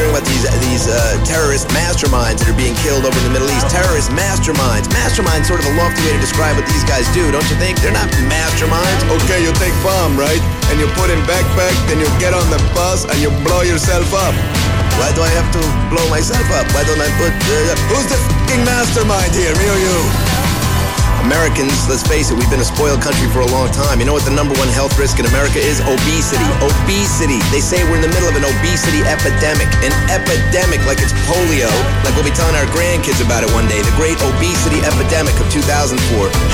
Hearing 0.00 0.16
about 0.16 0.24
these 0.24 0.48
these 0.64 0.88
uh, 0.88 0.96
terrorist 1.28 1.68
masterminds 1.76 2.40
that 2.40 2.48
are 2.48 2.56
being 2.56 2.72
killed 2.80 3.04
over 3.04 3.12
in 3.20 3.24
the 3.28 3.34
Middle 3.36 3.52
East. 3.52 3.68
Terrorist 3.68 4.08
masterminds. 4.16 4.88
Masterminds, 4.96 5.44
sort 5.44 5.60
of 5.60 5.68
a 5.68 5.74
lofty 5.76 6.00
way 6.08 6.16
to 6.16 6.22
describe 6.24 6.56
what 6.56 6.64
these 6.64 6.84
guys 6.88 7.04
do, 7.12 7.28
don't 7.28 7.44
you 7.52 7.58
think? 7.60 7.76
They're 7.84 7.92
not 7.92 8.08
masterminds. 8.32 9.00
Okay, 9.20 9.44
you 9.44 9.52
take 9.60 9.76
bomb, 9.84 10.16
right? 10.16 10.40
And 10.72 10.80
you 10.80 10.88
put 10.96 11.12
in 11.12 11.20
backpack, 11.28 11.76
then 11.92 12.00
you 12.00 12.08
get 12.16 12.32
on 12.32 12.48
the 12.48 12.60
bus 12.72 13.04
and 13.04 13.20
you 13.20 13.28
blow 13.44 13.60
yourself 13.60 14.08
up. 14.16 14.32
Why 14.96 15.12
do 15.12 15.20
I 15.20 15.32
have 15.36 15.48
to 15.52 15.62
blow 15.92 16.06
myself 16.08 16.48
up? 16.56 16.64
Why 16.72 16.80
don't 16.88 17.00
I 17.00 17.10
put... 17.20 17.32
Uh, 17.36 17.76
who's 17.92 18.08
the 18.08 18.16
fucking 18.16 18.64
mastermind 18.64 19.36
here, 19.36 19.52
me 19.52 19.68
or 19.68 19.80
you? 19.84 20.29
Americans, 21.24 21.74
let's 21.88 22.04
face 22.06 22.32
it, 22.32 22.36
we've 22.36 22.48
been 22.48 22.64
a 22.64 22.66
spoiled 22.66 23.04
country 23.04 23.28
for 23.28 23.44
a 23.44 23.50
long 23.52 23.68
time. 23.70 24.00
You 24.00 24.06
know 24.08 24.16
what 24.16 24.24
the 24.24 24.32
number 24.32 24.56
one 24.56 24.68
health 24.72 24.96
risk 24.96 25.20
in 25.20 25.26
America 25.28 25.60
is? 25.60 25.80
Obesity. 25.84 26.48
Obesity. 26.64 27.38
They 27.52 27.60
say 27.60 27.84
we're 27.84 28.00
in 28.00 28.04
the 28.04 28.12
middle 28.12 28.28
of 28.28 28.36
an 28.36 28.46
obesity 28.46 29.04
epidemic. 29.04 29.68
An 29.84 29.92
epidemic 30.08 30.80
like 30.88 31.02
it's 31.04 31.12
polio, 31.28 31.68
like 32.02 32.16
we'll 32.16 32.26
be 32.26 32.32
telling 32.32 32.56
our 32.56 32.68
grandkids 32.72 33.20
about 33.20 33.44
it 33.44 33.50
one 33.52 33.68
day. 33.68 33.80
The 33.84 33.94
great 34.00 34.16
obesity 34.20 34.80
epidemic 34.80 35.36
of 35.36 35.46
2004. 35.52 36.00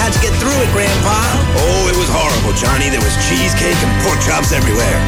How'd 0.02 0.12
you 0.12 0.22
get 0.22 0.34
through 0.42 0.58
it, 0.58 0.70
Grandpa? 0.74 1.18
Oh, 1.62 1.86
it 1.86 1.96
was 1.98 2.10
horrible, 2.10 2.52
Johnny. 2.58 2.90
There 2.90 3.02
was 3.02 3.14
cheesecake 3.30 3.78
and 3.78 3.92
pork 4.02 4.18
chops 4.26 4.50
everywhere. 4.50 4.98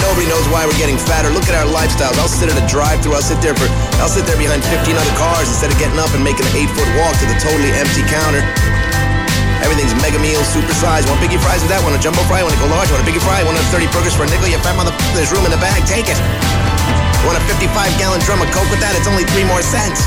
Nobody 0.00 0.26
knows 0.28 0.46
why 0.48 0.64
we're 0.64 0.78
getting 0.78 0.96
fatter. 0.96 1.28
Look 1.28 1.50
at 1.50 1.56
our 1.58 1.68
lifestyles. 1.68 2.16
I'll 2.16 2.30
sit 2.30 2.48
at 2.48 2.56
a 2.56 2.66
drive-through. 2.70 3.12
I'll 3.12 3.24
sit 3.24 3.40
there 3.42 3.54
for. 3.54 3.68
I'll 4.00 4.12
sit 4.12 4.28
there 4.28 4.36
behind 4.36 4.60
15 4.60 4.92
other 4.92 5.14
cars 5.16 5.48
instead 5.48 5.72
of 5.72 5.76
getting 5.80 5.96
up 5.96 6.12
and 6.12 6.20
making 6.20 6.44
an 6.44 6.54
eight-foot 6.54 6.88
walk 7.00 7.16
to 7.18 7.26
the 7.26 7.36
totally 7.40 7.72
empty 7.72 8.04
counter. 8.06 8.44
Everything's 9.64 9.96
mega 10.04 10.20
meal, 10.20 10.38
super 10.44 10.76
size. 10.76 11.08
Want 11.08 11.18
biggie 11.18 11.40
fries 11.40 11.64
with 11.64 11.72
that? 11.72 11.80
Want 11.80 11.96
a 11.96 12.00
jumbo 12.00 12.20
fry? 12.28 12.44
Want 12.44 12.54
to 12.54 12.60
go 12.60 12.68
large? 12.68 12.92
Want 12.92 13.00
a 13.00 13.08
biggie 13.08 13.24
fry? 13.24 13.40
Want 13.42 13.56
a 13.56 13.64
30 13.72 13.88
burgers 13.90 14.14
for 14.14 14.22
a 14.22 14.30
nickel? 14.30 14.46
You 14.52 14.60
fat 14.60 14.76
motherfucker. 14.76 15.16
There's 15.16 15.32
room 15.32 15.48
in 15.48 15.52
the 15.52 15.58
bag. 15.58 15.82
Take 15.88 16.12
it. 16.12 16.18
Want 17.24 17.40
a 17.40 17.42
55 17.48 17.72
gallon 17.98 18.20
drum 18.22 18.44
of 18.44 18.52
Coke 18.52 18.68
with 18.70 18.78
that? 18.84 18.94
It's 18.94 19.08
only 19.08 19.24
three 19.32 19.48
more 19.48 19.64
cents. 19.64 20.04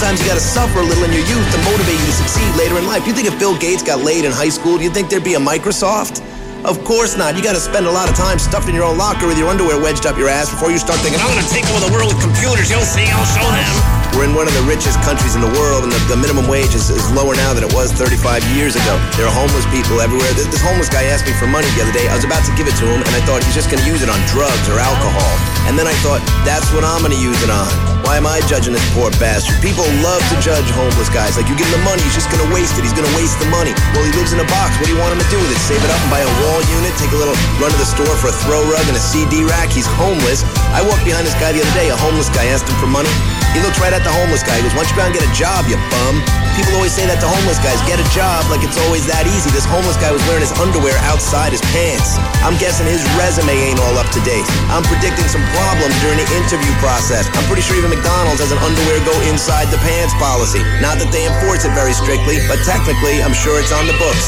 Sometimes 0.00 0.22
you 0.22 0.28
gotta 0.28 0.40
suffer 0.40 0.78
a 0.80 0.82
little 0.82 1.04
in 1.04 1.12
your 1.12 1.26
youth 1.28 1.44
to 1.52 1.58
motivate 1.60 2.00
you 2.00 2.06
to 2.06 2.12
succeed 2.12 2.48
later 2.56 2.78
in 2.78 2.86
life. 2.86 3.04
Do 3.04 3.10
you 3.10 3.14
think 3.14 3.28
if 3.28 3.38
Bill 3.38 3.52
Gates 3.58 3.82
got 3.82 4.00
laid 4.00 4.24
in 4.24 4.32
high 4.32 4.48
school, 4.48 4.78
do 4.78 4.82
you 4.82 4.88
think 4.88 5.10
there'd 5.10 5.22
be 5.22 5.34
a 5.34 5.38
Microsoft? 5.38 6.24
Of 6.64 6.82
course 6.84 7.18
not. 7.18 7.36
You 7.36 7.42
gotta 7.42 7.60
spend 7.60 7.84
a 7.84 7.90
lot 7.90 8.08
of 8.08 8.16
time 8.16 8.38
stuffed 8.38 8.66
in 8.70 8.74
your 8.74 8.84
own 8.84 8.96
locker 8.96 9.26
with 9.26 9.36
your 9.36 9.48
underwear 9.48 9.78
wedged 9.78 10.06
up 10.06 10.16
your 10.16 10.30
ass 10.30 10.48
before 10.48 10.70
you 10.70 10.78
start 10.78 11.00
thinking, 11.00 11.20
I'm 11.20 11.28
gonna 11.28 11.46
take 11.52 11.68
over 11.68 11.84
the 11.84 11.92
world 11.92 12.14
with 12.14 12.22
computers. 12.22 12.70
You'll 12.70 12.80
see, 12.80 13.04
I'll 13.12 13.26
show 13.26 13.44
them. 13.44 13.89
We're 14.16 14.26
in 14.26 14.34
one 14.34 14.50
of 14.50 14.54
the 14.58 14.66
richest 14.66 14.98
countries 15.06 15.38
in 15.38 15.42
the 15.42 15.52
world, 15.54 15.86
and 15.86 15.92
the, 15.92 16.00
the 16.10 16.18
minimum 16.18 16.50
wage 16.50 16.74
is, 16.74 16.90
is 16.90 17.06
lower 17.14 17.34
now 17.38 17.54
than 17.54 17.62
it 17.62 17.72
was 17.72 17.94
35 17.94 18.42
years 18.52 18.74
ago. 18.74 18.98
There 19.14 19.26
are 19.26 19.32
homeless 19.34 19.64
people 19.70 20.02
everywhere. 20.02 20.28
This, 20.34 20.50
this 20.50 20.62
homeless 20.62 20.90
guy 20.90 21.06
asked 21.06 21.30
me 21.30 21.34
for 21.38 21.46
money 21.46 21.70
the 21.78 21.86
other 21.86 21.94
day. 21.94 22.10
I 22.10 22.18
was 22.18 22.26
about 22.26 22.42
to 22.46 22.52
give 22.58 22.66
it 22.66 22.74
to 22.82 22.86
him, 22.90 23.00
and 23.00 23.12
I 23.14 23.22
thought 23.22 23.46
he's 23.46 23.54
just 23.54 23.70
gonna 23.70 23.86
use 23.86 24.02
it 24.02 24.10
on 24.10 24.18
drugs 24.26 24.66
or 24.66 24.82
alcohol. 24.82 25.32
And 25.70 25.78
then 25.78 25.86
I 25.86 25.94
thought, 26.02 26.18
that's 26.42 26.66
what 26.74 26.82
I'm 26.82 27.06
gonna 27.06 27.22
use 27.22 27.38
it 27.46 27.50
on. 27.54 27.70
Why 28.02 28.18
am 28.18 28.26
I 28.26 28.42
judging 28.50 28.74
this 28.74 28.82
poor 28.90 29.14
bastard? 29.22 29.54
People 29.62 29.86
love 30.02 30.18
to 30.34 30.36
judge 30.42 30.66
homeless 30.74 31.06
guys. 31.14 31.38
Like, 31.38 31.46
you 31.46 31.54
give 31.54 31.70
him 31.70 31.78
the 31.78 31.86
money, 31.86 32.02
he's 32.02 32.18
just 32.18 32.26
gonna 32.34 32.50
waste 32.50 32.74
it. 32.74 32.82
He's 32.82 32.96
gonna 32.96 33.14
waste 33.14 33.38
the 33.38 33.46
money. 33.54 33.70
Well, 33.94 34.02
he 34.02 34.10
lives 34.18 34.34
in 34.34 34.42
a 34.42 34.48
box. 34.50 34.74
What 34.82 34.90
do 34.90 34.92
you 34.92 34.98
want 34.98 35.14
him 35.14 35.22
to 35.22 35.30
do 35.30 35.38
with 35.38 35.54
it? 35.54 35.60
Save 35.62 35.78
it 35.78 35.90
up 35.92 36.00
and 36.02 36.10
buy 36.10 36.26
a 36.26 36.32
wall 36.42 36.58
unit? 36.74 36.90
Take 36.98 37.14
a 37.14 37.20
little 37.20 37.38
run 37.62 37.70
to 37.70 37.78
the 37.78 37.86
store 37.86 38.10
for 38.18 38.34
a 38.34 38.36
throw 38.42 38.66
rug 38.66 38.82
and 38.90 38.98
a 38.98 39.04
CD 39.04 39.46
rack? 39.46 39.70
He's 39.70 39.86
homeless. 39.86 40.42
I 40.75 40.83
walked 40.83 41.07
behind 41.07 41.23
this 41.23 41.37
guy 41.39 41.55
the 41.55 41.63
other 41.63 41.75
day. 41.75 41.87
A 41.89 41.97
homeless 41.97 42.27
guy 42.29 42.45
asked 42.51 42.67
him 42.67 42.75
for 42.83 42.89
money. 42.91 43.11
He 43.55 43.63
looks 43.63 43.79
right 43.79 43.95
at 43.95 44.03
the 44.03 44.11
homeless 44.11 44.43
guy. 44.43 44.59
He 44.59 44.63
goes, 44.67 44.75
why 44.75 44.83
don't 44.83 44.91
you 44.91 44.97
go 44.99 45.07
out 45.07 45.11
and 45.11 45.15
get 45.15 45.23
a 45.23 45.31
job, 45.31 45.63
you 45.71 45.79
bum? 45.87 46.19
People 46.59 46.75
always 46.75 46.91
say 46.91 47.07
that 47.07 47.23
to 47.23 47.27
homeless 47.27 47.59
guys, 47.63 47.79
get 47.87 47.99
a 47.99 48.07
job 48.11 48.43
like 48.51 48.59
it's 48.67 48.75
always 48.83 49.07
that 49.07 49.23
easy. 49.27 49.47
This 49.55 49.63
homeless 49.63 49.95
guy 49.95 50.11
was 50.11 50.19
wearing 50.27 50.43
his 50.43 50.51
underwear 50.59 50.95
outside 51.07 51.55
his 51.55 51.63
pants. 51.71 52.19
I'm 52.43 52.59
guessing 52.59 52.87
his 52.87 53.03
resume 53.15 53.55
ain't 53.55 53.79
all 53.79 53.95
up 53.95 54.11
to 54.11 54.19
date. 54.27 54.43
I'm 54.67 54.83
predicting 54.91 55.27
some 55.31 55.43
problems 55.55 55.95
during 56.03 56.19
the 56.19 56.27
interview 56.35 56.71
process. 56.83 57.31
I'm 57.39 57.47
pretty 57.47 57.63
sure 57.63 57.79
even 57.79 57.91
McDonald's 57.95 58.43
has 58.43 58.51
an 58.51 58.59
underwear 58.59 58.99
go 59.07 59.15
inside 59.31 59.71
the 59.71 59.79
pants 59.87 60.15
policy. 60.19 60.59
Not 60.83 60.99
that 60.99 61.07
they 61.15 61.23
enforce 61.23 61.63
it 61.63 61.71
very 61.71 61.95
strictly, 61.95 62.43
but 62.51 62.59
technically, 62.67 63.23
I'm 63.23 63.35
sure 63.35 63.55
it's 63.63 63.71
on 63.71 63.87
the 63.87 63.95
books. 63.95 64.27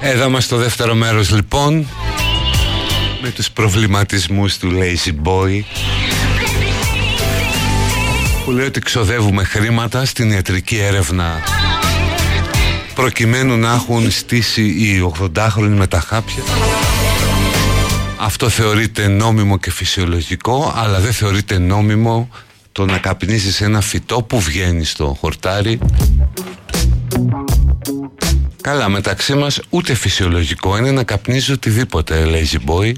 Εδώ 0.00 0.24
είμαστε 0.26 0.54
στο 0.54 0.56
δεύτερο 0.56 0.94
μέρος 0.94 1.30
λοιπόν 1.30 1.86
με 3.23 3.29
τους 3.29 3.51
προβληματισμούς 3.51 4.57
του 4.57 4.71
Lazy 4.73 5.27
Boy. 5.27 5.61
Που 8.45 8.51
λέει 8.51 8.65
ότι 8.65 8.79
ξοδεύουμε 8.79 9.43
χρήματα 9.43 10.05
στην 10.05 10.31
ιατρική 10.31 10.77
έρευνα 10.77 11.43
προκειμένου 12.95 13.57
να 13.57 13.73
έχουν 13.73 14.11
στήσει 14.11 14.63
οι 14.63 15.13
80χρονοι 15.19 15.75
με 15.77 15.87
τα 15.87 15.99
χάπια. 15.99 16.43
Αυτό 18.17 18.49
θεωρείται 18.49 19.07
νόμιμο 19.07 19.57
και 19.57 19.71
φυσιολογικό 19.71 20.73
αλλά 20.75 20.99
δεν 20.99 21.13
θεωρείται 21.13 21.57
νόμιμο 21.57 22.29
το 22.71 22.85
να 22.85 22.97
καπνίζεις 22.97 23.61
ένα 23.61 23.81
φυτό 23.81 24.23
που 24.23 24.39
βγαίνει 24.39 24.83
στο 24.83 25.17
χορτάρι 25.19 25.79
Καλά 28.63 28.89
μεταξύ 28.89 29.33
μας 29.33 29.59
ούτε 29.69 29.93
φυσιολογικό 29.93 30.77
είναι 30.77 30.91
να 30.91 31.03
καπνίζει 31.03 31.51
οτιδήποτε 31.51 32.25
lazy 32.25 32.69
boy 32.69 32.91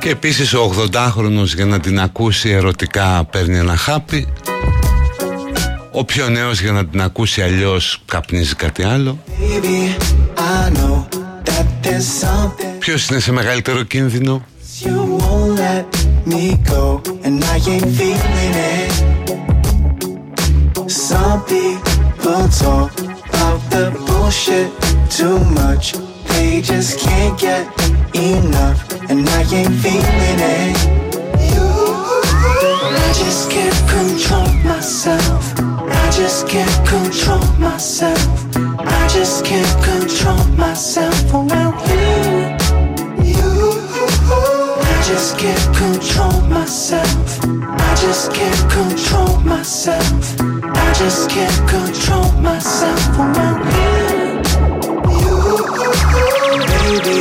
Και 0.00 0.10
επίσης 0.10 0.54
ο 0.54 0.72
80χρονος 0.76 1.54
για 1.54 1.64
να 1.64 1.80
την 1.80 2.00
ακούσει 2.00 2.48
ερωτικά 2.48 3.24
παίρνει 3.30 3.58
ένα 3.58 3.76
χάπι. 3.76 4.26
Ο 5.92 6.04
πιο 6.04 6.28
νέος 6.28 6.60
για 6.60 6.72
να 6.72 6.86
την 6.86 7.00
ακούσει 7.00 7.42
αλλιώς 7.42 8.02
καπνίζει 8.06 8.54
κάτι 8.54 8.82
άλλο. 8.82 9.18
Ποιος 12.78 13.08
είναι 13.08 13.20
σε 13.20 13.32
μεγαλύτερο 13.32 13.82
κίνδυνο; 13.82 14.44
Some 20.88 21.44
people 21.44 22.48
talk 22.48 22.98
about 22.98 23.60
the 23.70 23.92
bullshit 24.06 24.72
too 25.10 25.38
much. 25.52 25.92
They 26.28 26.62
just 26.62 26.98
can't 27.00 27.38
get 27.38 27.66
enough, 28.14 28.90
and 29.10 29.28
I 29.28 29.42
ain't 29.52 29.74
feeling 29.82 30.40
it. 30.40 30.76
I 33.00 33.12
just 33.14 33.50
can't 33.50 33.88
control 33.90 34.48
myself. 34.64 35.54
I 35.60 36.10
just 36.10 36.48
can't 36.48 36.88
control 36.88 37.44
myself. 37.58 38.18
I 38.56 39.08
just 39.08 39.44
can't 39.44 39.84
control 39.84 40.42
myself 40.56 41.34
around 41.34 41.78
you. 41.90 42.48
I 44.80 45.02
just 45.06 45.38
can't 45.38 45.76
control 45.76 46.17
myself. 46.68 47.40
I 47.44 47.94
just 47.98 48.30
can't 48.34 48.70
control 48.70 49.40
myself. 49.40 50.36
I 50.38 50.92
just 50.98 51.30
can't 51.30 51.66
control 51.66 52.30
myself 52.42 53.18
around 53.18 53.64
you. 53.72 54.04
Baby, 56.68 57.20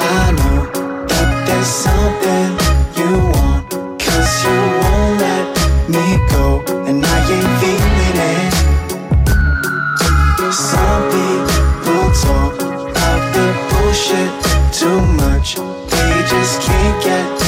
I 0.00 0.32
know 0.38 0.66
that 1.06 1.30
there's 1.46 1.72
something 1.86 2.50
you 2.98 3.10
want. 3.30 3.70
Cause 4.02 4.32
you 4.44 4.58
won't 4.82 5.20
let 5.22 5.46
me 5.88 6.06
go, 6.34 6.46
and 6.88 6.98
I 7.06 7.18
ain't 7.36 7.52
feeling 7.60 8.18
it. 8.34 8.52
Some 10.52 11.02
people 11.14 12.10
talk 12.26 12.54
about 12.90 13.22
the 13.34 13.46
bullshit 13.70 14.32
too 14.74 15.00
much. 15.22 15.48
They 15.92 16.12
just 16.26 16.54
can't 16.62 17.04
get 17.04 17.39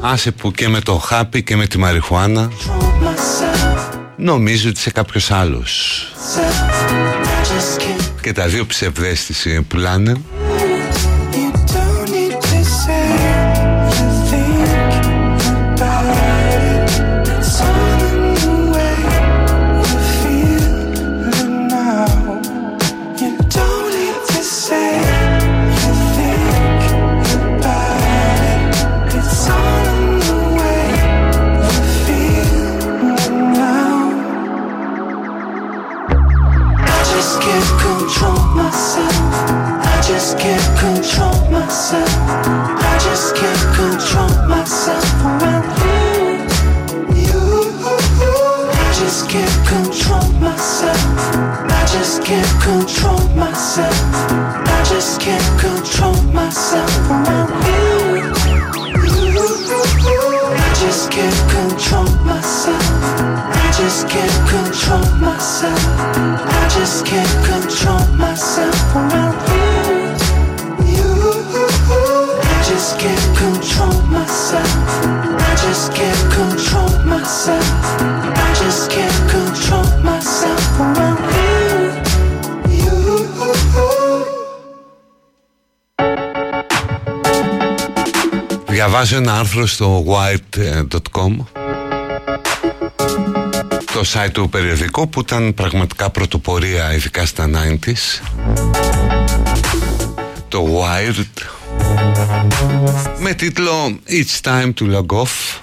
Άσε 0.00 0.30
που 0.30 0.52
και 0.52 0.68
με 0.68 0.80
το 0.80 0.94
χάπι 0.94 1.42
και 1.42 1.56
με 1.56 1.66
τη 1.66 1.78
μαριχουάνα 1.78 2.48
Control 2.50 3.06
myself. 3.06 3.98
νομίζω 4.16 4.68
ότι 4.68 4.78
είσαι 4.78 4.90
κάποιος 4.90 5.30
άλλος 5.30 6.02
Self. 6.34 6.40
I 6.40 7.42
just 7.42 7.80
can't. 7.82 8.10
και 8.20 8.32
τα 8.32 8.46
δύο 8.46 8.66
ψευδέστηση 8.66 9.62
πουλάνε 9.62 10.16
ένα 89.28 89.38
άρθρο 89.38 89.66
στο 89.66 90.04
wired.com 90.08 91.36
το 93.92 94.02
site 94.12 94.30
του 94.32 94.48
περιοδικού 94.48 95.08
που 95.08 95.20
ήταν 95.20 95.54
πραγματικά 95.54 96.10
πρωτοπορία 96.10 96.92
ειδικά 96.94 97.26
στα 97.26 97.50
90s 97.54 98.22
το 100.48 100.66
Wired 100.66 101.42
με 103.18 103.34
τίτλο 103.34 103.98
It's 104.08 104.48
time 104.50 104.72
to 104.80 104.94
log 104.94 105.06
off. 105.06 105.60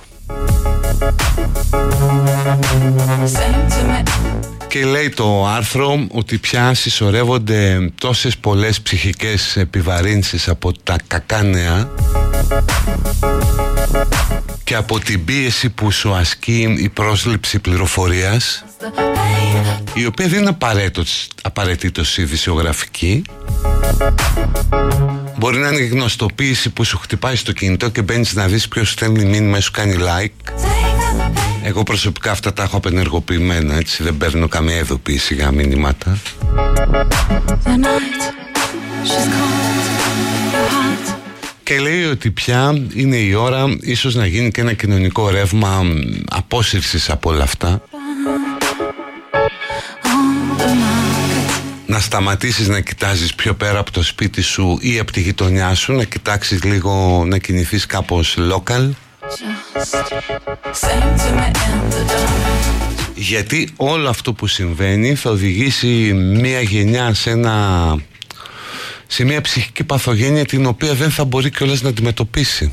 Και 4.68 4.86
λέει 4.86 5.10
το 5.10 5.48
άρθρο 5.48 6.08
ότι 6.12 6.38
πια 6.38 6.74
συσσωρεύονται 6.74 7.92
τόσες 8.00 8.38
πολλές 8.38 8.82
ψυχικές 8.82 9.58
επιβαρύνσεις 9.58 10.48
από 10.48 10.72
τα 10.84 10.96
κακά 11.08 11.44
νέα 11.44 11.90
και 14.64 14.76
από 14.76 15.00
την 15.00 15.26
πίεση 15.26 15.70
που 15.70 15.92
σου 15.92 16.14
ασκεί 16.14 16.76
η 16.78 16.90
πρόσληψη 16.90 17.60
πληροφορίας 17.60 18.64
η 19.94 20.06
οποία 20.06 20.28
δεν 20.28 20.40
είναι 20.40 20.50
απαραίτητος, 20.50 21.28
απαραίτητος 21.42 22.18
ειδησιογραφική 22.18 23.24
Μπορεί 25.38 25.58
να 25.58 25.68
είναι 25.68 25.82
η 25.82 25.88
γνωστοποίηση 25.88 26.70
που 26.70 26.84
σου 26.84 26.98
χτυπάει 26.98 27.36
στο 27.36 27.52
κινητό 27.52 27.90
και 27.90 28.02
μπαίνεις 28.02 28.34
να 28.34 28.48
δεις 28.48 28.68
ποιος 28.68 28.92
στέλνει 28.92 29.26
μήνυμα 29.26 29.58
ή 29.58 29.62
σου 29.62 29.72
κάνει 29.72 29.96
like. 30.00 30.54
Εγώ 31.64 31.84
προσωπικά 31.84 32.32
αυτά 32.32 32.54
τα 32.54 32.64
έχω 32.64 32.78
απενεργοποιημένα 32.78 33.76
έτσι 33.76 34.04
δεν 34.04 34.18
παίρνω 34.18 34.48
καμία 34.48 34.78
ειδοποίηση 34.78 35.34
για 35.34 35.52
μηνύματα 35.52 36.18
και 41.66 41.80
λέει 41.80 42.04
ότι 42.04 42.32
πια 42.32 42.88
είναι 42.94 43.16
η 43.16 43.34
ώρα 43.34 43.78
ίσως 43.82 44.16
να 44.16 44.26
γίνει 44.26 44.52
και 44.52 44.62
ένα 44.62 44.74
κοινωνικό 44.74 45.30
ρεύμα 45.30 45.84
μ, 45.84 45.90
απόσυρσης 46.30 47.10
από 47.10 47.30
όλα 47.30 47.44
αυτά. 47.44 47.82
Να 51.86 52.00
σταματήσεις 52.00 52.68
να 52.68 52.80
κοιτάζεις 52.80 53.36
πιο 53.36 53.54
πέρα 53.54 53.80
από 53.80 53.92
το 53.92 54.04
σπίτι 54.04 54.42
σου 54.42 54.78
ή 54.82 55.00
από 55.00 55.12
τη 55.12 55.22
γειτονιά 55.22 55.74
σου 55.74 55.94
να 55.94 56.04
κοιτάξεις 56.04 56.64
λίγο 56.64 57.24
να 57.28 57.38
κινηθείς 57.38 57.86
κάπως 57.86 58.38
local. 58.52 58.90
Γιατί 63.16 63.70
όλο 63.76 64.10
αυτό 64.10 64.34
που 64.34 64.48
συμβαίνει 64.48 65.16
θα 65.16 65.30
οδηγήσει 65.30 66.14
μια 66.14 66.62
γενιά 66.62 67.14
σε 67.14 67.30
ένα 67.30 67.98
σε 69.08 69.24
μια 69.24 69.42
ψυχική 69.42 69.84
παθογένεια 69.84 70.46
την 70.46 70.66
οποία 70.66 70.94
δεν 70.94 71.12
θα 71.12 71.26
μπορεί 71.26 71.50
κιόλας 71.50 71.82
να 71.82 71.90
αντιμετωπίσει 71.90 72.72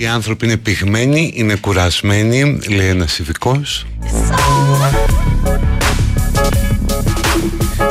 Οι 0.00 0.06
άνθρωποι 0.06 0.44
είναι 0.46 0.56
πυγμένοι, 0.56 1.30
είναι 1.34 1.54
κουρασμένοι, 1.54 2.58
λέει 2.68 2.86
ένας 2.88 3.18
ειδικός 3.18 3.86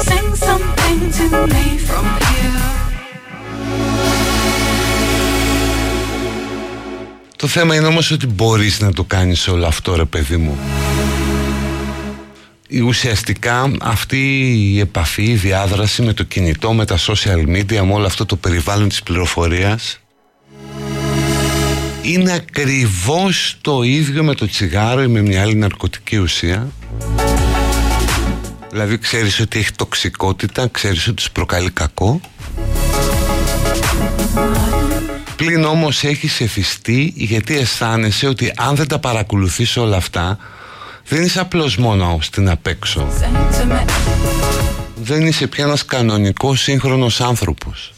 Sing 0.07 0.29
something 0.47 1.01
to 1.17 1.25
me 1.53 1.65
from 1.87 2.05
here. 2.19 2.61
Το 7.35 7.47
θέμα 7.47 7.75
είναι 7.75 7.87
όμως 7.87 8.11
ότι 8.11 8.27
μπορείς 8.27 8.79
να 8.79 8.93
το 8.93 9.03
κάνεις 9.03 9.47
όλο 9.47 9.65
αυτό 9.65 9.95
ρε 9.95 10.05
παιδί 10.05 10.37
μου 10.37 10.57
Η- 12.67 12.79
Ουσιαστικά 12.79 13.71
αυτή 13.81 14.51
η 14.73 14.79
επαφή, 14.79 15.23
η 15.23 15.35
διάδραση 15.35 16.01
με 16.01 16.13
το 16.13 16.23
κινητό, 16.23 16.73
με 16.73 16.85
τα 16.85 16.97
social 16.97 17.47
media, 17.55 17.81
με 17.85 17.93
όλο 17.93 18.05
αυτό 18.05 18.25
το 18.25 18.35
περιβάλλον 18.35 18.89
της 18.89 19.03
πληροφορίας 19.03 19.99
είναι 22.07 22.33
ακριβώς 22.33 23.57
το 23.61 23.81
ίδιο 23.83 24.23
με 24.23 24.33
το 24.33 24.47
τσιγάρο 24.47 25.01
ή 25.01 25.07
με 25.07 25.21
μια 25.21 25.41
άλλη 25.41 25.55
ναρκωτική 25.55 26.17
ουσία 26.17 26.67
Δηλαδή 28.69 28.97
ξέρεις 28.97 29.39
ότι 29.39 29.59
έχει 29.59 29.71
τοξικότητα, 29.71 30.67
ξέρεις 30.67 31.07
ότι 31.07 31.21
σου 31.21 31.31
προκαλεί 31.31 31.69
κακό 31.69 32.21
Πλην 35.35 35.63
όμως 35.63 36.03
έχεις 36.03 36.41
εθιστεί 36.41 37.13
γιατί 37.15 37.57
αισθάνεσαι 37.57 38.27
ότι 38.27 38.53
αν 38.55 38.75
δεν 38.75 38.87
τα 38.87 38.99
παρακολουθείς 38.99 39.77
όλα 39.77 39.97
αυτά 39.97 40.37
δεν 41.07 41.23
είσαι 41.23 41.39
απλώς 41.39 41.77
μόνο 41.77 42.17
στην 42.21 42.49
απέξω. 42.49 43.07
Sing 43.19 43.55
to 43.55 43.71
me, 43.71 43.85
Δεν 44.95 45.25
είσαι 45.25 45.47
πια 45.47 45.63
ένας 45.65 45.85
κανονικός 45.85 46.61
σύγχρονος 46.61 47.21
άνθρωπος. 47.21 47.93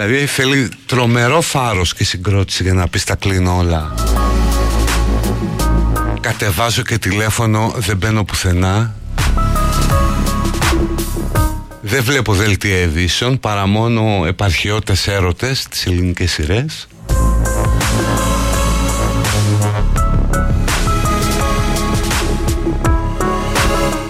Δηλαδή 0.00 0.26
θέλει 0.26 0.68
τρομερό 0.86 1.40
φάρος 1.40 1.94
και 1.94 2.04
συγκρότηση 2.04 2.62
για 2.62 2.74
να 2.74 2.88
πεις 2.88 3.04
τα 3.04 3.14
κλείνω 3.14 3.56
όλα. 3.56 3.94
Κατεβάζω 6.20 6.82
και 6.82 6.98
τηλέφωνο, 6.98 7.74
δεν 7.76 7.96
μπαίνω 7.96 8.24
πουθενά. 8.24 8.94
Δεν 11.80 12.02
βλέπω 12.02 12.34
δελτία 12.34 12.78
ειδήσεων 12.78 13.40
παρά 13.40 13.66
μόνο 13.66 14.24
επαρχιώτες 14.26 15.06
έρωτες 15.06 15.66
τις 15.70 15.86
ελληνικές 15.86 16.32
σειρές. 16.32 16.88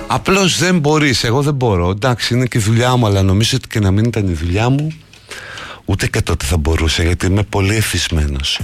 Απλώς 0.07 0.59
δεν 0.59 0.79
μπορείς, 0.79 1.25
εγώ 1.25 1.43
δεν 1.43 1.55
μπορώ. 1.55 1.91
Εντάξει, 1.91 2.35
είναι 2.35 2.47
και 2.47 2.59
η 2.59 2.61
δουλειά 2.61 2.97
μου, 2.97 3.07
αλλά 3.07 3.23
νομίζω 3.23 3.57
ότι 3.57 3.69
και 3.69 3.81
να 3.81 3.91
μην 3.91 4.05
ήταν 4.05 4.29
η 4.29 4.33
δουλειά 4.33 4.69
μου, 4.69 4.93
ούτε 5.89 6.07
και 6.07 6.21
τότε 6.21 6.45
θα 6.45 6.57
μπορούσα, 6.57 7.03
γιατί 7.03 7.27
είμαι 7.27 7.43
πολύ 7.43 7.75
εθισμένος. 7.77 8.61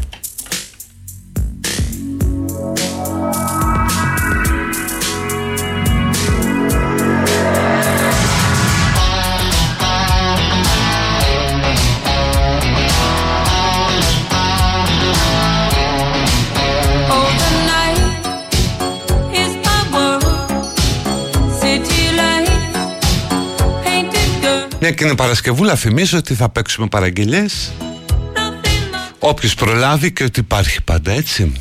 Μια 24.84 24.92
και 24.92 25.04
είναι 25.04 25.14
Παρασκευούλα, 25.14 25.74
θυμίζω 25.74 26.18
ότι 26.18 26.34
θα 26.34 26.48
παίξουμε 26.48 26.86
παραγγελίες. 26.86 27.72
nothing 27.78 28.94
much 28.94 29.16
Όποιος 29.18 29.54
προλάβει 29.54 30.12
και 30.12 30.24
ότι 30.24 30.40
υπάρχει 30.40 30.82
πάντα, 30.82 31.12
έτσι. 31.12 31.52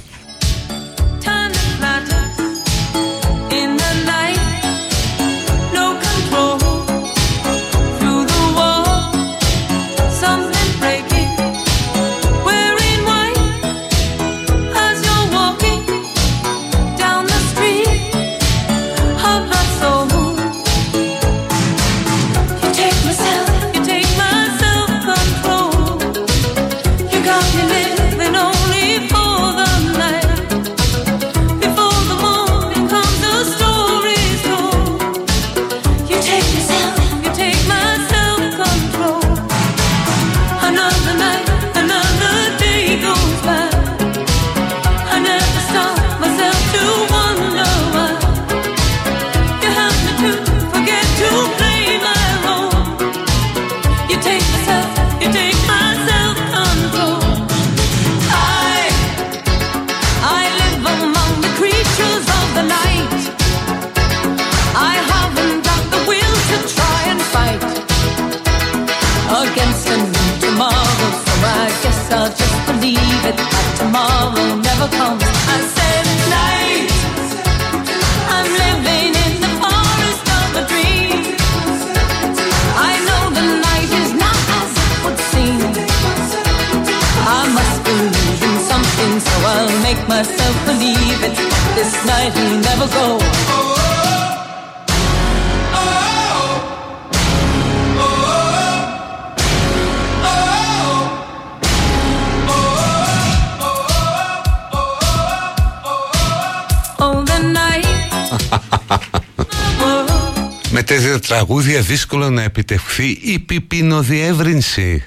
Τραγούδια 111.45 111.81
δύσκολο 111.81 112.29
να 112.29 112.41
επιτευχθεί 112.41 113.07
η 113.21 113.39
πιπινοδιεύρυνση. 113.39 115.03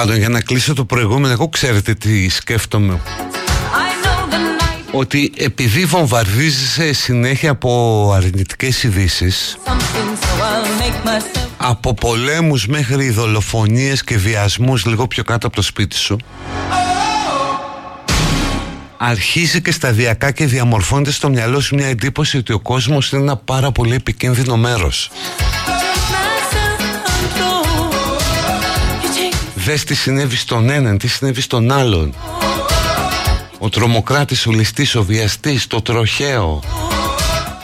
Πάντων 0.00 0.16
για 0.16 0.28
να 0.28 0.40
κλείσω 0.40 0.74
το 0.74 0.84
προηγούμενο 0.84 1.32
Εγώ 1.32 1.48
ξέρετε 1.48 1.94
τι 1.94 2.28
σκέφτομαι 2.28 3.00
I 3.04 4.06
know 4.06 4.32
the 4.32 4.62
night. 4.62 4.98
Ότι 4.98 5.32
επειδή 5.36 5.84
βομβαρδίζεσαι 5.84 6.92
συνέχεια 6.92 7.50
από 7.50 8.12
αρνητικές 8.14 8.82
ειδήσεις, 8.82 9.58
Something, 9.64 9.70
so 9.70 10.42
I'll 10.42 10.82
make 10.82 11.08
myself. 11.08 11.48
από 11.56 11.94
πολέμους 11.94 12.66
μέχρι 12.66 13.10
δολοφονίες 13.10 14.04
και 14.04 14.16
βιασμούς 14.16 14.86
λίγο 14.86 15.06
πιο 15.06 15.22
κάτω 15.22 15.46
από 15.46 15.56
το 15.56 15.62
σπίτι 15.62 15.96
σου 15.96 16.16
αρχίζει 19.02 19.62
και 19.62 19.72
σταδιακά 19.72 20.30
και 20.30 20.46
διαμορφώνεται 20.46 21.10
στο 21.10 21.28
μυαλό 21.28 21.60
σου 21.60 21.74
μια 21.74 21.86
εντύπωση 21.86 22.36
ότι 22.36 22.52
ο 22.52 22.60
κόσμος 22.60 23.10
είναι 23.12 23.22
ένα 23.22 23.36
πάρα 23.36 23.72
πολύ 23.72 23.94
επικίνδυνο 23.94 24.56
μέρος. 24.56 25.10
Δες 29.70 29.84
τι 29.84 29.94
συνέβη 29.94 30.36
στον 30.36 30.70
έναν, 30.70 30.98
τι 30.98 31.08
συνέβη 31.08 31.40
στον 31.40 31.70
άλλον. 31.72 32.14
Ο 33.58 33.68
τρομοκράτης, 33.68 34.46
ο 34.46 34.50
ληστής, 34.50 34.94
ο 34.94 35.04
βιαστής, 35.04 35.66
το 35.66 35.82
τροχαίο. 35.82 36.62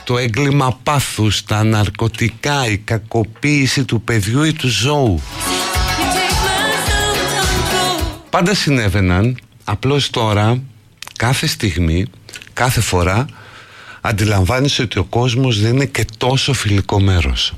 Το 0.05 0.19
έγκλημα 0.19 0.79
πάθους, 0.83 1.45
τα 1.45 1.65
ναρκωτικά, 1.65 2.67
η 2.69 2.77
κακοποίηση 2.77 3.85
του 3.85 4.01
παιδιού 4.01 4.43
ή 4.43 4.53
του 4.53 4.69
ζώου. 4.69 5.21
you 5.21 6.05
take 6.05 6.37
myself 6.47 7.51
control. 7.73 8.29
Πάντα 8.31 8.55
συνέβαιναν, 8.55 9.39
απλώς 9.65 10.11
τώρα, 10.11 10.63
κάθε 11.17 11.47
στιγμή, 11.47 12.07
κάθε 12.53 12.81
φορά, 12.81 13.27
αντιλαμβάνεσαι 14.01 14.83
ότι 14.83 14.99
ο 14.99 15.05
κόσμος 15.05 15.61
δεν 15.61 15.75
είναι 15.75 15.87
και 15.87 16.05
τόσο 16.19 16.53
φιλικό 16.53 17.01
μέρος. 17.01 17.55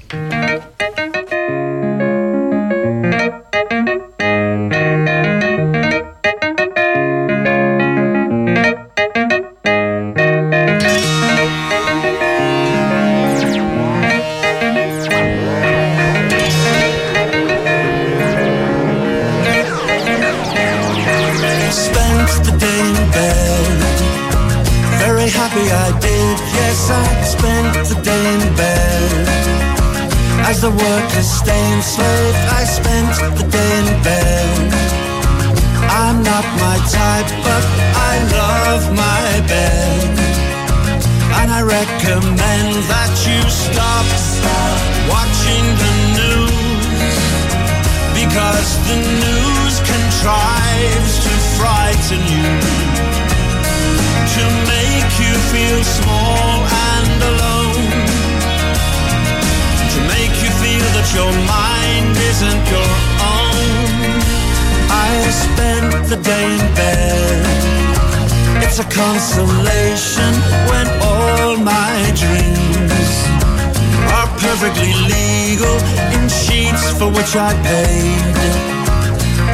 Sheets 77.29 77.37
I 77.37 77.53
paid. 77.63 78.37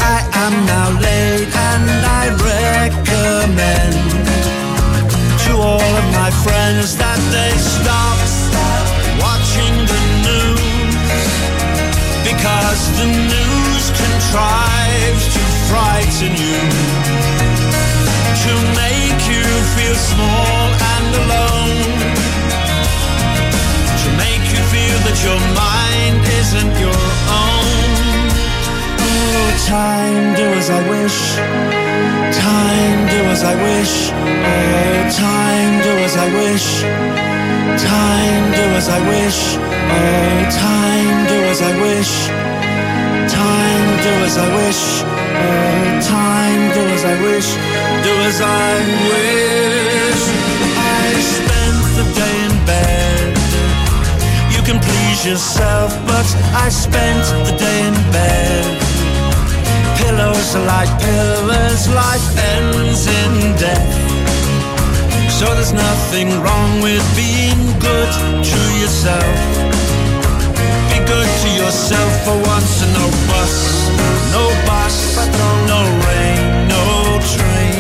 I 0.03 0.18
am 0.45 0.55
now 0.66 0.91
late 1.01 1.51
and 1.70 1.89
I 2.20 2.25
recommend 2.53 3.95
to 5.45 5.53
all 5.57 5.93
of 6.01 6.07
my 6.12 6.31
friends 6.45 6.97
that 6.97 7.20
they 7.35 7.53
stop 7.59 8.18
watching 9.25 9.75
the 9.93 10.03
news 10.29 10.95
because 12.29 12.81
the 13.01 13.09
news 13.33 13.85
contrives 14.03 15.25
to 15.35 15.43
frighten 15.70 16.33
you 16.47 16.61
to 18.45 18.53
make 18.83 19.20
you 19.33 19.45
feel 19.77 19.97
small 20.12 20.62
and 20.95 21.07
alone 21.22 21.95
to 24.03 24.09
make 24.22 24.45
you 24.53 24.62
feel 24.72 24.99
that 25.07 25.18
your 25.25 25.41
mind 25.57 26.20
isn't 26.41 26.75
your 26.79 26.94
time, 29.65 30.37
do 30.37 30.45
as 30.61 30.69
I 30.69 30.81
wish. 30.91 31.37
Time, 32.37 33.01
do 33.09 33.21
as 33.33 33.43
I 33.43 33.55
wish. 33.67 33.95
Oh, 34.12 34.97
time, 35.17 35.73
do 35.83 35.93
as 36.05 36.17
I 36.17 36.29
wish. 36.41 36.67
Time, 37.81 38.45
do 38.59 38.65
as 38.79 38.89
I 38.89 39.01
wish. 39.09 39.41
Oh, 39.97 40.41
time, 40.65 41.17
do 41.31 41.39
as 41.53 41.61
I 41.62 41.73
wish. 41.81 42.12
Time, 43.33 43.89
do 44.05 44.12
as 44.29 44.37
I 44.37 44.49
wish. 44.59 44.83
Oh, 45.43 45.87
time, 46.12 46.62
do 46.77 46.83
as 46.97 47.05
I 47.05 47.15
wish. 47.27 47.49
Do 48.05 48.12
as 48.29 48.39
I 48.41 48.73
wish. 49.11 50.23
I 50.77 51.09
spent 51.37 51.81
the 51.99 52.07
day 52.21 52.37
in 52.49 52.55
bed. 52.69 53.33
You 54.55 54.61
can 54.62 54.79
please 54.79 55.25
yourself, 55.25 55.91
but 56.07 56.29
I 56.53 56.69
spent 56.69 57.25
the 57.49 57.57
day 57.57 57.79
in 57.89 57.95
bed. 58.12 58.84
Pillows 60.15 60.55
like 60.55 60.93
pillars, 61.03 61.89
life 61.89 62.39
ends 62.55 63.07
in 63.09 63.35
death. 63.59 63.91
So 65.29 65.47
there's 65.57 65.73
nothing 65.73 66.29
wrong 66.41 66.81
with 66.81 67.03
being 67.17 67.62
good 67.83 68.12
to 68.51 68.61
yourself. 68.79 69.35
Be 70.91 70.99
good 71.03 71.31
to 71.43 71.49
yourself 71.59 72.12
for 72.25 72.37
once 72.47 72.75
and 72.85 72.93
no 72.95 73.07
bus, 73.27 73.57
no 74.31 74.45
bus, 74.71 74.97
no 75.73 75.81
rain, 76.07 76.69
no 76.75 76.85
train, 77.35 77.74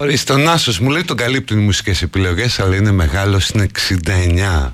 Ορίστε, 0.00 0.32
ο 0.32 0.36
Νάσο 0.36 0.72
μου 0.80 0.90
λέει 0.90 1.04
τον 1.04 1.16
καλύπτουν 1.16 1.58
οι 1.58 1.62
μουσικές 1.62 2.02
επιλογές, 2.02 2.60
αλλά 2.60 2.76
είναι 2.76 2.90
μεγάλος 2.90 3.44
στην 3.44 3.60
69. 3.60 4.72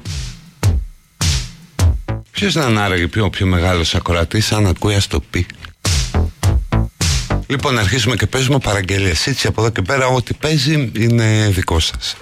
Ποιος 2.30 2.55
να 2.55 2.66
είναι 2.66 2.80
άραγε 2.80 3.07
πιο, 3.07 3.30
πιο 3.30 3.46
μεγάλος 3.46 3.94
ακροατής, 3.94 4.52
αν 4.52 4.66
ακούει 4.66 4.98
το 5.09 5.20
πει. 5.30 5.46
Λοιπόν 7.47 7.78
αρχίσουμε 7.78 8.16
και 8.16 8.26
παίζουμε 8.26 8.59
παραγγελίες. 8.59 9.26
Έτσι 9.26 9.47
από 9.47 9.61
εδώ 9.61 9.70
και 9.70 9.82
πέρα 9.82 10.07
ό,τι 10.07 10.34
παίζει 10.34 10.90
είναι 10.97 11.49
δικό 11.51 11.80
σας 11.80 12.16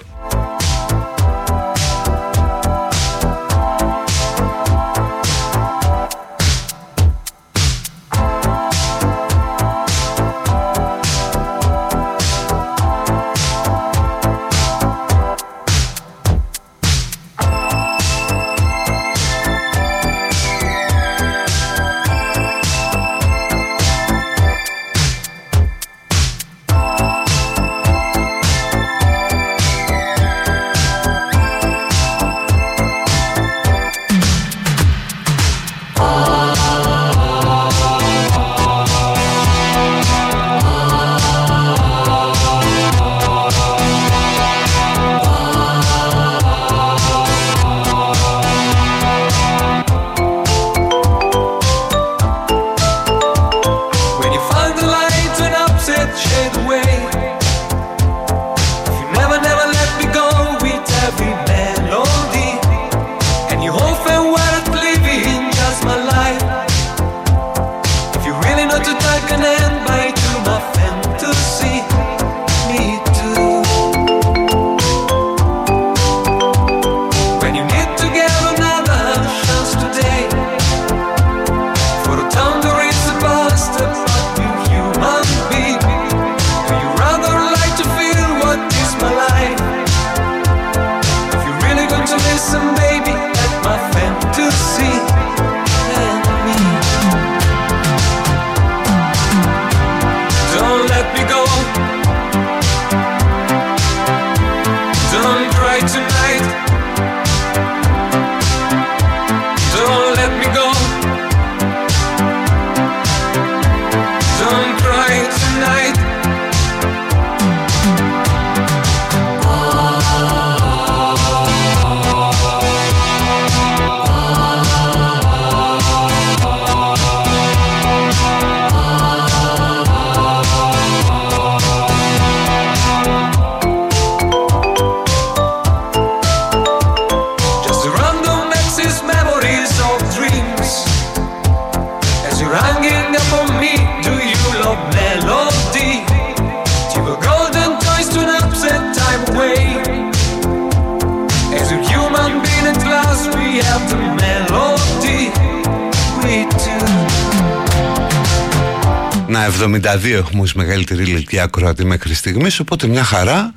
Να 159.33 159.47
72 159.47 160.05
έχουμε 160.11 160.41
ως 160.41 160.53
μεγαλύτερη 160.53 161.03
ηλικία 161.03 161.43
ακροατή 161.43 161.85
μέχρι 161.85 162.13
στιγμής 162.13 162.59
οπότε 162.59 162.87
μια 162.87 163.03
χαρά 163.03 163.53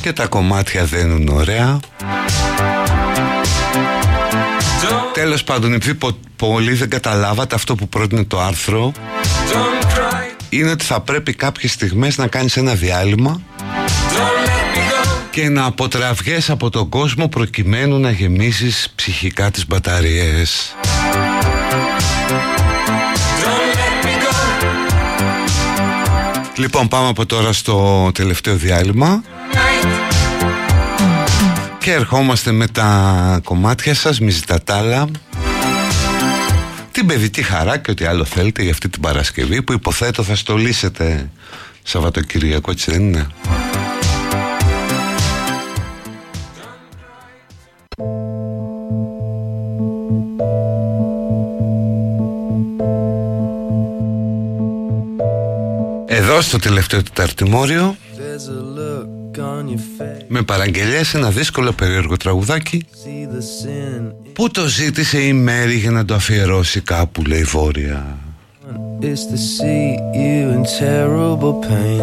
και 0.00 0.12
τα 0.12 0.26
κομμάτια 0.26 0.84
δένουν 0.84 1.28
ωραία 1.28 1.80
Don't, 4.82 5.12
Τέλος 5.14 5.44
πάντων 5.44 5.72
επειδή 5.72 5.94
πο- 5.94 6.18
πολλοί 6.36 6.72
δεν 6.74 6.90
καταλάβατε 6.90 7.54
αυτό 7.54 7.74
που 7.74 7.88
πρότεινε 7.88 8.24
το 8.24 8.40
άρθρο 8.40 8.92
don't 9.52 9.84
cry, 9.86 10.44
είναι 10.48 10.70
ότι 10.70 10.84
θα 10.84 11.00
πρέπει 11.00 11.34
κάποιες 11.34 11.72
στιγμές 11.72 12.16
να 12.18 12.26
κάνεις 12.26 12.56
ένα 12.56 12.74
διάλειμμα 12.74 13.40
don't 13.58 14.46
let 14.46 14.76
me 14.76 14.80
go. 14.80 15.08
και 15.30 15.48
να 15.48 15.64
αποτραβιές 15.64 16.50
από 16.50 16.70
τον 16.70 16.88
κόσμο 16.88 17.28
προκειμένου 17.28 17.98
να 17.98 18.10
γεμίσεις 18.10 18.92
ψυχικά 18.94 19.50
τις 19.50 19.66
μπαταρίες. 19.66 20.74
Don't 23.42 23.72
let 23.80 23.96
me 24.06 24.14
go. 24.24 24.34
Λοιπόν 26.56 26.88
πάμε 26.88 27.08
από 27.08 27.26
τώρα 27.26 27.52
στο 27.52 28.10
τελευταίο 28.14 28.56
διάλειμμα 28.56 29.22
Night. 29.52 29.86
και 31.78 31.92
ερχόμαστε 31.92 32.52
με 32.52 32.66
τα 32.66 33.40
κομμάτια 33.44 33.94
σας, 33.94 34.20
μη 34.20 34.30
ζητάτε 34.30 34.72
άλλα. 34.72 35.06
Την 36.92 37.06
παιδική 37.06 37.42
χαρά 37.42 37.78
και 37.78 37.90
ό,τι 37.90 38.04
άλλο 38.04 38.24
θέλετε 38.24 38.62
για 38.62 38.70
αυτή 38.70 38.88
την 38.88 39.00
Παρασκευή 39.00 39.62
που 39.62 39.72
υποθέτω 39.72 40.22
θα 40.22 40.36
στολίσετε 40.36 41.30
Σαββατοκυριακό 41.82 42.70
έτσι 42.70 42.90
δεν 42.90 43.00
είναι; 43.00 43.26
Εδώ 56.30 56.40
στο 56.40 56.58
τελευταίο 56.58 57.02
τεταρτημόριο 57.02 57.96
There's 58.16 58.48
a 58.48 58.78
look 58.78 59.38
on 59.38 59.68
your 59.68 59.78
face. 59.78 60.24
με 60.28 60.42
παραγγελίες 60.42 61.14
ένα 61.14 61.30
δύσκολο 61.30 61.72
περίεργο 61.72 62.16
τραγουδάκι 62.16 62.86
See 63.04 63.34
the 63.34 63.40
sin 63.40 64.12
Πού 64.32 64.50
το 64.50 64.66
ζήτησε 64.66 65.20
η 65.20 65.32
Μέρη 65.32 65.74
για 65.74 65.90
να 65.90 66.04
το 66.04 66.14
αφιερώσει 66.14 66.80
κάπου 66.80 67.22
λέει 67.24 67.42
Βόρεια; 67.42 68.18
Is 69.00 69.22
to 69.32 69.38
see 69.56 69.96
you 70.24 70.40
in 70.56 70.62
terrible 70.82 71.54
pain. 71.70 72.02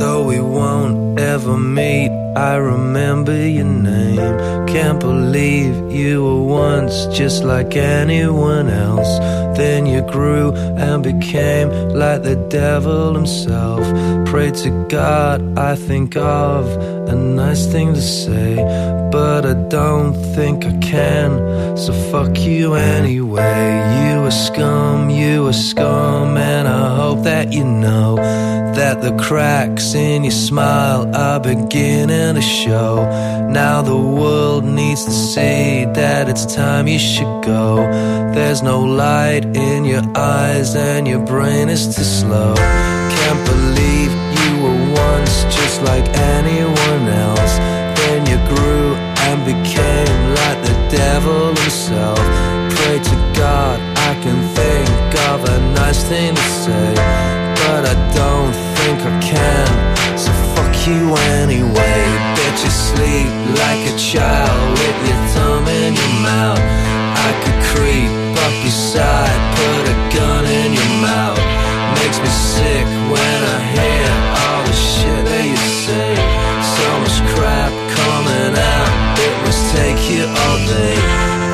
Though 0.00 0.22
we 0.30 0.40
won't 0.56 1.17
ever 1.38 1.56
meet, 1.56 2.10
I 2.34 2.56
remember 2.56 3.36
your 3.46 3.64
name. 3.64 4.66
Can't 4.66 4.98
believe 4.98 5.92
you 5.92 6.24
were 6.24 6.42
once 6.42 7.06
just 7.16 7.44
like 7.44 7.76
anyone 7.76 8.68
else. 8.68 9.12
Then 9.56 9.86
you 9.86 10.02
grew 10.02 10.52
and 10.52 11.00
became 11.00 11.68
like 11.90 12.24
the 12.24 12.34
devil 12.50 13.14
himself. 13.14 13.84
Pray 14.26 14.50
to 14.50 14.70
God, 14.88 15.56
I 15.56 15.76
think 15.76 16.16
of 16.16 16.64
a 17.08 17.14
nice 17.14 17.66
thing 17.66 17.94
to 17.94 18.02
say, 18.02 18.56
but 19.12 19.46
I 19.46 19.54
don't 19.68 20.14
think 20.34 20.64
I 20.64 20.76
can. 20.78 21.76
So 21.76 21.92
fuck 22.10 22.36
you 22.40 22.74
anyway. 22.74 23.62
You 24.02 24.24
a 24.24 24.32
scum, 24.32 25.08
you 25.08 25.46
a 25.46 25.52
scum, 25.52 26.36
and 26.36 26.66
I 26.66 26.96
hope 26.96 27.22
that 27.22 27.52
you 27.52 27.64
know 27.64 28.16
that 28.78 29.02
the 29.02 29.12
cracks 29.16 29.92
in 29.94 30.22
your 30.22 30.30
smile 30.30 31.02
are 31.12 31.40
beginning 31.40 32.36
to 32.36 32.40
show. 32.40 32.94
Now 33.50 33.82
the 33.82 33.96
world 33.96 34.64
needs 34.64 35.04
to 35.04 35.10
see 35.10 35.84
that 36.00 36.28
it's 36.28 36.46
time 36.46 36.86
you 36.86 37.00
should 37.00 37.42
go. 37.42 37.76
There's 38.36 38.62
no 38.62 38.78
light 38.80 39.44
in 39.56 39.84
your 39.84 40.04
eyes, 40.16 40.76
and 40.76 41.08
your 41.08 41.18
brain 41.26 41.68
is 41.68 41.86
too 41.96 42.04
slow. 42.04 42.54
Can't 42.54 43.42
believe 43.52 44.12
you 44.38 44.50
were 44.62 44.80
once 44.94 45.34
just 45.58 45.82
like 45.82 46.06
anyone 46.36 47.04
else. 47.26 47.54
Then 47.98 48.20
you 48.30 48.38
grew 48.54 48.94
and 49.26 49.38
became 49.54 50.18
like 50.40 50.60
the 50.68 50.76
devil 50.96 51.48
himself. 51.48 52.18
Pray 52.76 52.98
to 53.10 53.16
God 53.42 53.80
I 54.08 54.14
can 54.22 54.38
think 54.54 55.10
of 55.30 55.38
a 55.54 55.58
nice 55.74 56.02
thing 56.04 56.34
to 56.34 56.46
say, 56.62 57.47
but 57.68 57.84
I 57.84 57.96
don't 58.16 58.54
think 58.76 58.98
I 59.04 59.12
can. 59.20 59.68
So 60.16 60.32
fuck 60.56 60.74
you 60.88 61.12
anyway. 61.36 62.00
Bet 62.36 62.56
you 62.64 62.72
sleep 62.72 63.30
like 63.60 63.82
a 63.92 63.94
child 64.10 64.64
with 64.80 64.98
your 65.08 65.20
thumb 65.32 65.66
in 65.68 65.92
your 65.92 66.14
mouth. 66.24 66.64
I 67.28 67.30
could 67.42 67.60
creep 67.70 68.12
up 68.44 68.54
your 68.64 68.78
side, 68.92 69.40
put 69.60 69.84
a 69.94 69.96
gun 70.16 70.44
in 70.48 70.70
your 70.80 70.94
mouth. 71.04 71.40
Makes 72.00 72.18
me 72.24 72.32
sick 72.56 72.86
when 73.12 73.40
I 73.56 73.58
hear 73.76 74.08
all 74.40 74.60
the 74.64 74.76
shit 74.88 75.22
that 75.28 75.44
you 75.52 75.60
say. 75.84 76.12
So 76.74 76.86
much 77.04 77.18
crap 77.36 77.72
coming 78.00 78.54
out, 78.56 78.90
it 79.20 79.34
must 79.44 79.62
take 79.76 80.00
you 80.08 80.24
all 80.24 80.58
day. 80.72 80.96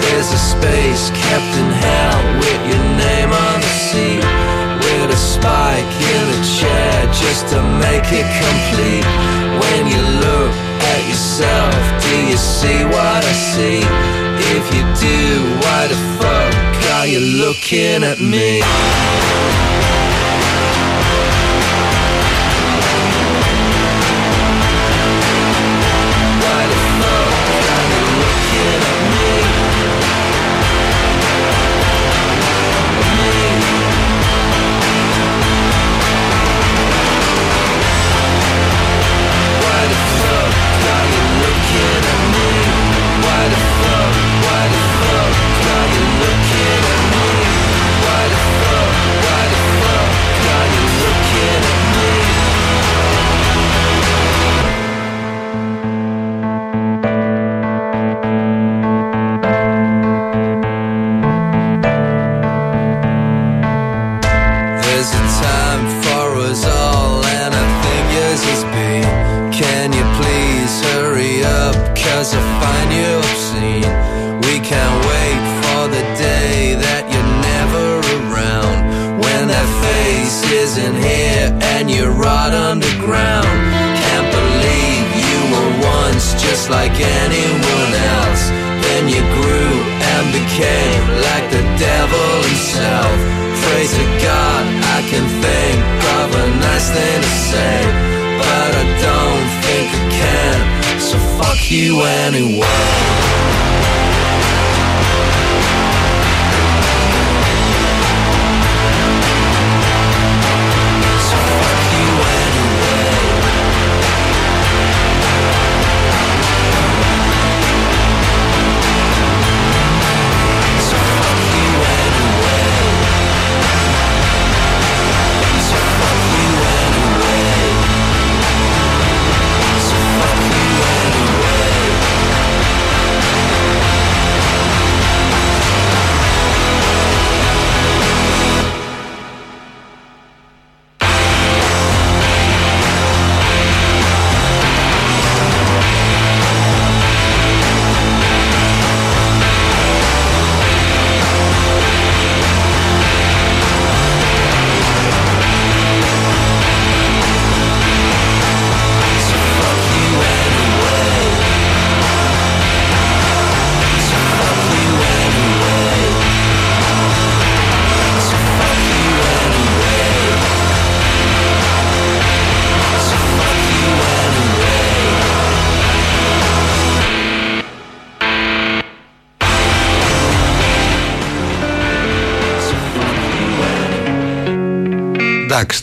There's 0.04 0.30
a 0.30 0.42
space 0.52 1.10
kept 1.10 1.52
in 1.58 1.70
hell 1.84 2.20
with 2.38 2.62
your 2.70 2.84
name 3.02 3.30
on 3.34 3.56
the 3.66 3.72
seat. 3.88 4.53
A 5.14 5.16
spike 5.16 5.94
in 6.10 6.24
the 6.32 6.40
chair 6.58 7.06
just 7.12 7.46
to 7.50 7.62
make 7.78 8.08
it 8.10 8.26
complete. 8.42 9.06
When 9.62 9.86
you 9.86 10.02
look 10.26 10.52
at 10.92 11.06
yourself, 11.06 11.72
do 12.02 12.14
you 12.30 12.36
see 12.36 12.82
what 12.82 13.22
I 13.22 13.34
see? 13.54 13.78
If 14.56 14.64
you 14.74 14.82
do, 14.98 15.22
why 15.62 15.86
the 15.86 16.00
fuck 16.18 16.90
are 16.98 17.06
you 17.06 17.20
looking 17.20 18.02
at 18.02 18.18
me? 18.18 18.58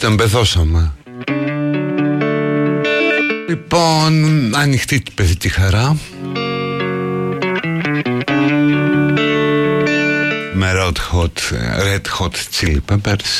Anyway. 0.02 0.08
Εντάξει, 0.08 0.08
το 0.08 0.08
εμπεδώσαμε. 0.08 0.94
Λοιπόν, 3.48 4.56
ανοιχτή 4.56 5.02
την 5.02 5.14
παιδί 5.14 5.36
τη 5.36 5.50
χαρά. 5.50 5.98
Με 10.54 10.74
red 10.76 11.18
hot, 11.18 11.54
red 11.80 12.06
hot 12.20 12.36
chili 12.52 12.82
peppers. 12.90 13.34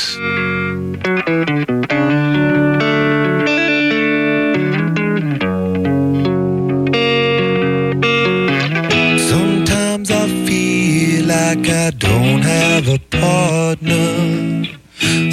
Sometimes 9.30 10.08
I 10.10 10.24
feel 10.44 11.22
like 11.34 11.66
I 11.68 11.90
don't 12.06 12.42
have 12.42 12.86
a 12.88 12.98
partner. 13.20 14.51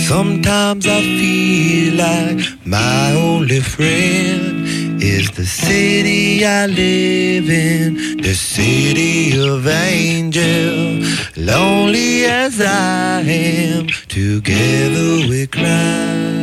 Sometimes 0.10 0.88
I 0.88 1.02
feel 1.03 1.94
like 1.94 2.40
my 2.65 3.14
only 3.14 3.60
friend 3.60 4.65
is 4.99 5.30
the 5.30 5.45
city 5.45 6.44
I 6.44 6.65
live 6.65 7.48
in, 7.48 8.18
the 8.18 8.34
city 8.34 9.40
of 9.40 9.68
angel. 9.68 11.06
Lonely 11.38 12.26
as 12.26 12.60
I 12.60 13.22
am, 13.22 13.86
together 14.07 15.30
we 15.30 15.45
cry. 15.45 16.39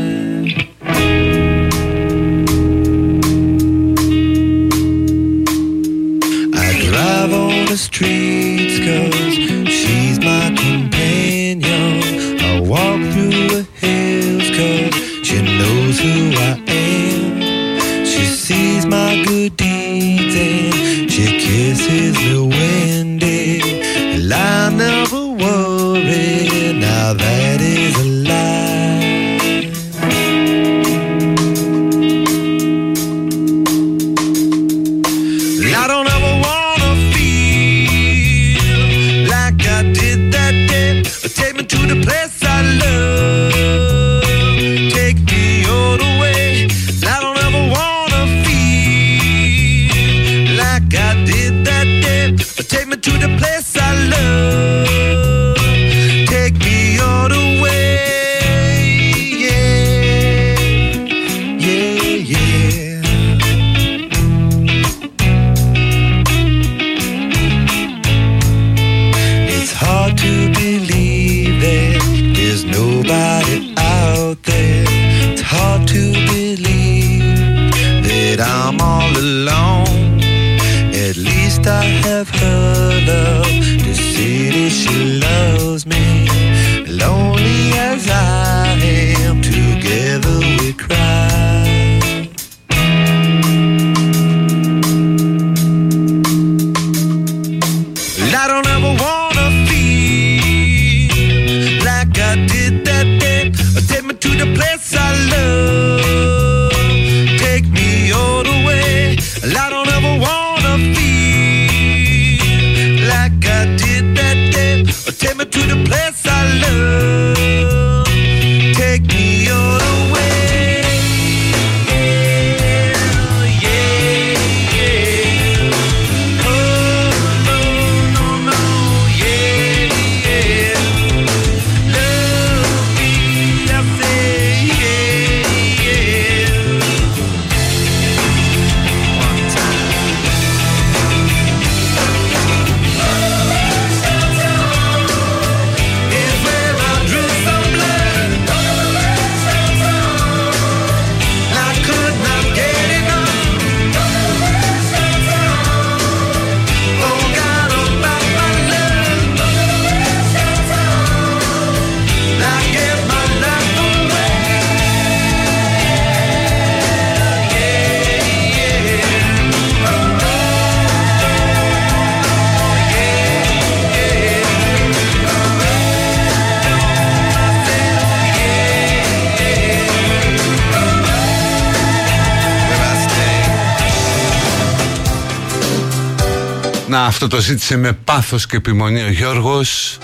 Αυτό 187.17 187.29
το 187.29 187.41
ζήτησε 187.41 187.77
με 187.77 187.93
πάθος 187.93 188.47
και 188.47 188.57
επιμονή 188.57 189.03
ο 189.03 189.11
Γιώργος 189.11 189.99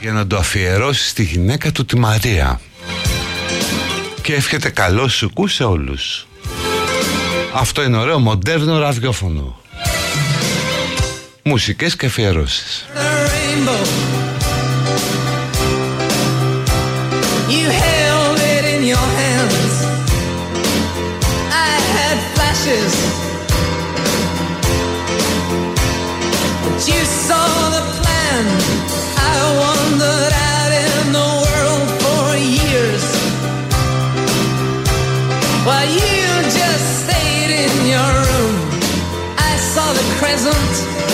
για 0.00 0.12
να 0.12 0.26
το 0.26 0.36
αφιερώσει 0.36 1.08
στη 1.08 1.22
γυναίκα 1.22 1.72
του 1.72 1.84
τη 1.84 1.98
Μαρία. 1.98 2.60
Και 4.22 4.34
εύχεται 4.34 4.70
καλό 4.70 5.08
σου 5.08 5.30
σε 5.46 5.64
όλους. 5.64 6.26
Αυτό 7.54 7.82
είναι 7.82 7.96
ωραίο 7.96 8.18
μοντέρνο 8.18 8.78
ραδιόφωνο. 8.78 9.60
Μουσικές 11.42 11.96
και 11.96 12.06
αφιερώσεις. 12.06 12.86
while 35.66 35.84
you 35.84 36.26
just 36.60 36.86
stayed 37.02 37.50
in 37.50 37.74
your 37.90 38.10
room. 38.26 38.56
I 39.36 39.56
saw 39.58 39.86
the 39.92 40.06
crescent 40.18 41.05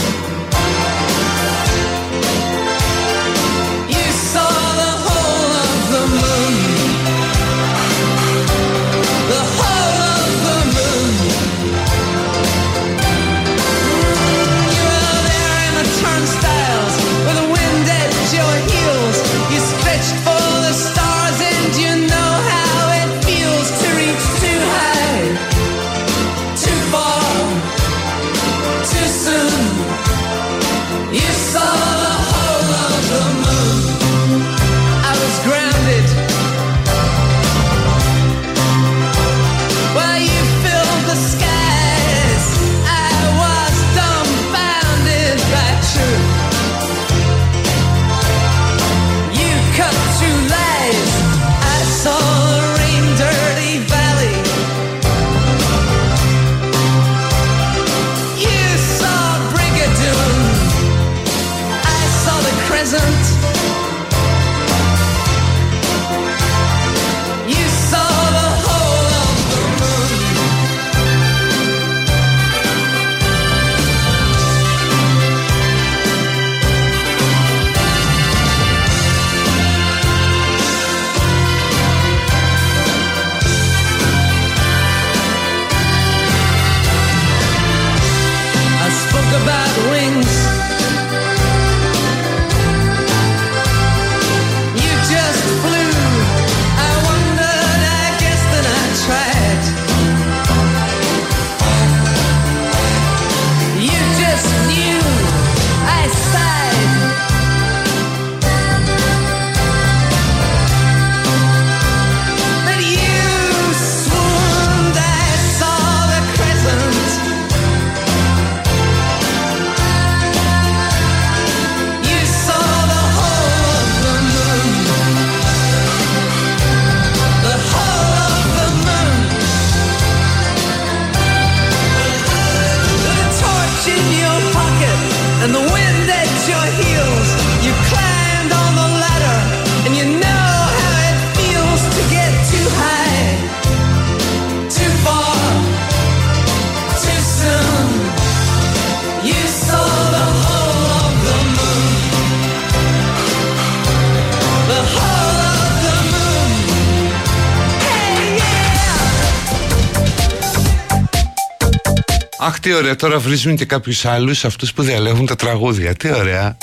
τι 162.63 162.73
ωραία, 162.73 162.97
τώρα 162.97 163.19
βρίζουν 163.19 163.57
και 163.57 163.65
κάποιους 163.65 164.05
άλλους 164.05 164.45
αυτούς 164.45 164.73
που 164.73 164.83
διαλέγουν 164.83 165.27
τα 165.27 165.37
τραγούδια. 165.37 165.95
Τι 165.95 166.15
ωραία. 166.15 166.57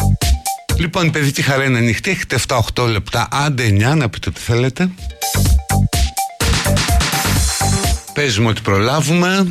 Λοιπόν, 0.77 1.07
η 1.07 1.09
παιδική 1.09 1.41
χαρά 1.41 1.63
είναι 1.63 1.77
ανοιχτή. 1.77 2.09
Έχετε 2.09 2.39
7-8 2.75 2.87
λεπτά, 2.87 3.27
άντε 3.31 3.63
9 3.63 3.95
να 3.95 4.09
πείτε 4.09 4.31
τι 4.31 4.39
θέλετε. 4.39 4.89
Παίζουμε 8.13 8.49
ότι 8.49 8.61
προλάβουμε. 8.61 9.47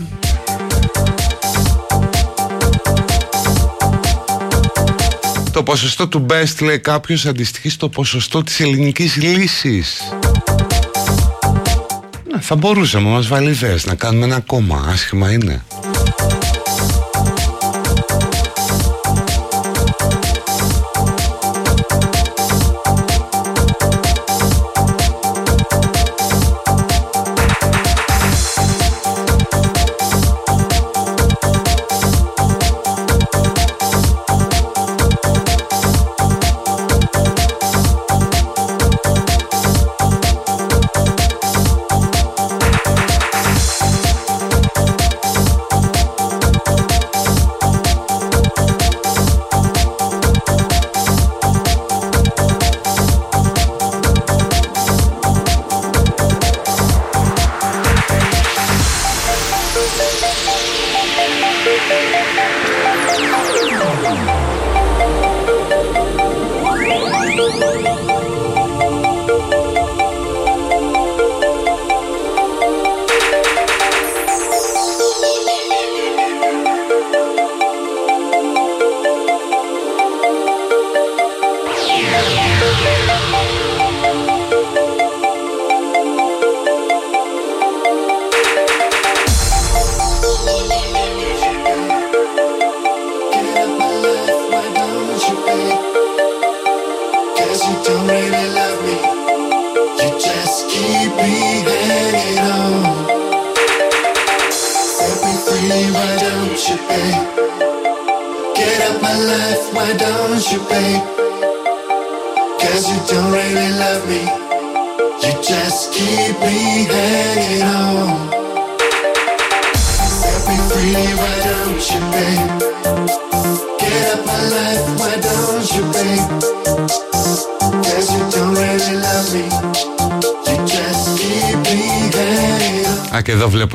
Το 5.53 5.62
ποσοστό 5.62 6.09
του 6.09 6.27
best, 6.31 6.62
λέει 6.62 6.79
κάποιος, 6.79 7.27
αντιστοιχεί 7.27 7.69
στο 7.69 7.89
ποσοστό 7.89 8.43
της 8.43 8.61
ελληνικής 8.61 9.16
λύσης. 9.16 10.01
Ναι, 12.33 12.41
θα 12.41 12.57
μπορούσαμε, 12.57 13.09
μας 13.09 13.27
βάλει 13.27 13.51
ιδέες, 13.51 13.87
να 13.87 13.95
κάνουμε 13.95 14.25
ένα 14.25 14.41
κόμμα. 14.41 14.87
Άσχημα 14.89 15.33
είναι. 15.33 15.65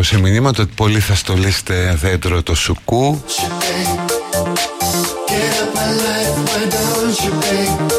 Α, 0.03 0.09
και 0.09 0.15
εδώ 0.15 0.23
βλέπω 0.23 0.27
σε 0.27 0.31
μηνύματα 0.31 0.63
ότι 0.63 0.71
πολλοί 0.75 0.99
θα 0.99 1.15
στολίσετε 1.15 1.97
δέντρο 2.01 2.43
το 2.43 2.55
σουκού. 2.55 3.23
you, 3.27 3.41
babe. 3.41 4.11
Get 5.29 5.53
up 5.61 5.73
my 5.75 5.87
life, 6.03 6.35
why 6.47 6.63
don't 6.73 7.19
you, 7.23 7.31
babe? 7.31 7.91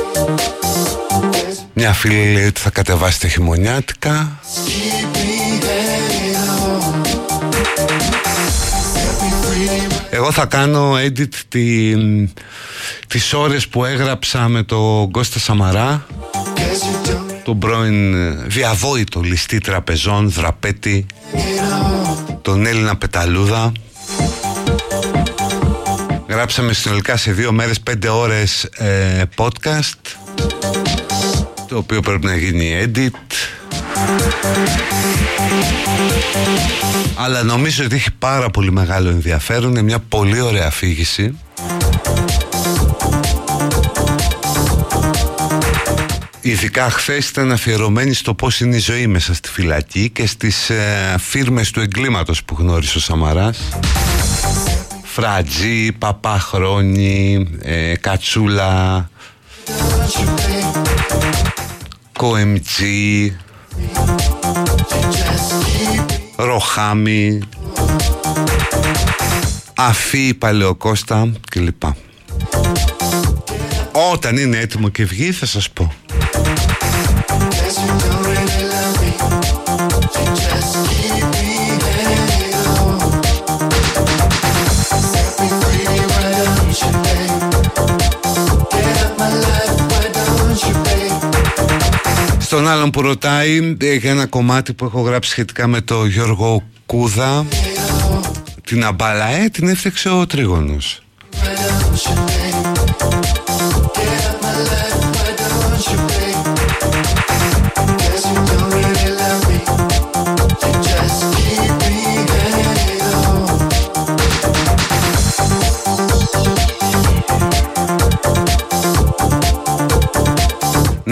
Cause 1.33 1.67
Μια 1.73 1.93
φίλη 1.93 2.33
λέει 2.33 2.47
ότι 2.47 2.61
θα 2.61 2.71
κατεβάσετε 2.71 3.29
χειμωνιάτικα. 3.29 4.41
keep 4.67 5.17
me 5.17 5.61
hanging 5.67 6.37
on. 6.37 7.05
Set 8.95 9.17
me 9.23 9.31
free, 9.43 10.15
Εγώ 10.17 10.33
θα 10.33 10.47
κάνω 10.47 10.95
edit 10.97 11.35
την, 11.49 12.31
τις 13.09 13.33
ώρες 13.33 13.69
που 13.69 13.85
έγραψα 13.85 14.49
με 14.49 14.63
τον 14.63 15.11
Κώστα 15.11 15.39
Σαμαρά 15.39 16.07
cause 16.33 17.07
you 17.07 17.09
don't 17.09 17.35
τον 17.45 17.59
πρώην 17.59 18.15
ε, 18.15 18.45
διαβόητο 18.47 19.21
ληστή 19.21 19.59
τραπεζών, 19.59 20.31
δραπέτη 20.31 21.07
τον 22.43 22.67
Έλληνα 22.67 22.97
Πεταλούδα. 22.97 23.73
Γράψαμε 26.29 26.73
συνολικά 26.73 27.17
σε 27.17 27.33
δύο 27.33 27.53
μέρες 27.53 27.81
πέντε 27.81 28.09
ώρες 28.09 28.65
ε, 28.65 29.23
podcast 29.37 30.17
το 31.69 31.77
οποίο 31.77 32.01
πρέπει 32.01 32.27
να 32.27 32.37
γίνει 32.37 32.85
edit. 32.85 33.35
Αλλά 37.17 37.43
νομίζω 37.43 37.85
ότι 37.85 37.95
έχει 37.95 38.11
πάρα 38.19 38.51
πολύ 38.51 38.73
μεγάλο 38.73 39.09
ενδιαφέρον 39.09 39.71
είναι 39.71 39.83
μια 39.83 39.99
πολύ 39.99 40.41
ωραία 40.41 40.67
αφήγηση 40.67 41.39
Ειδικά 46.47 46.91
χθες 46.91 47.29
ήταν 47.29 47.53
αφιερωμένη 47.53 48.13
στο 48.13 48.35
πώς 48.35 48.61
είναι 48.61 48.77
η 48.77 48.79
ζωή 48.79 49.07
μέσα 49.07 49.35
στη 49.35 49.49
φυλακή 49.49 50.11
και 50.11 50.27
στις 50.27 50.71
ε, 50.71 51.15
φίρμες 51.19 51.71
του 51.71 51.81
εγκλήματος 51.81 52.45
που 52.45 52.57
γνώρισε 52.59 52.99
ο 52.99 53.01
Σαμαράς. 53.01 53.59
Φρατζή, 55.05 55.93
Παπαχρόνη, 55.93 57.49
ε, 57.63 57.97
Κατσούλα, 57.97 59.11
Κοεμτζή, 62.13 63.37
Ροχάμι, 66.37 67.41
Αφή, 69.77 70.35
Παλαιοκώστα 70.35 71.33
κλπ. 71.51 71.83
Όταν 74.13 74.37
είναι 74.37 74.59
έτοιμο 74.59 74.89
και 74.89 75.05
βγει 75.05 75.33
θα 75.33 75.47
σας 75.47 75.71
πω. 75.71 75.94
Στον 92.55 92.69
άλλον 92.69 92.91
που 92.91 93.03
ρωτάει 93.03 93.77
ε, 93.81 93.95
για 93.95 94.11
ένα 94.11 94.27
κομμάτι 94.27 94.73
που 94.73 94.85
έχω 94.85 95.01
γράψει 95.01 95.31
σχετικά 95.31 95.67
με 95.67 95.81
το 95.81 96.05
Γιώργο 96.07 96.63
Κούδα. 96.87 97.47
Την 98.65 98.85
αμπαλαέ 98.85 99.49
την 99.49 99.69
έφτιαξε 99.69 100.09
ο 100.09 100.27
Τρίγωνος 100.27 101.03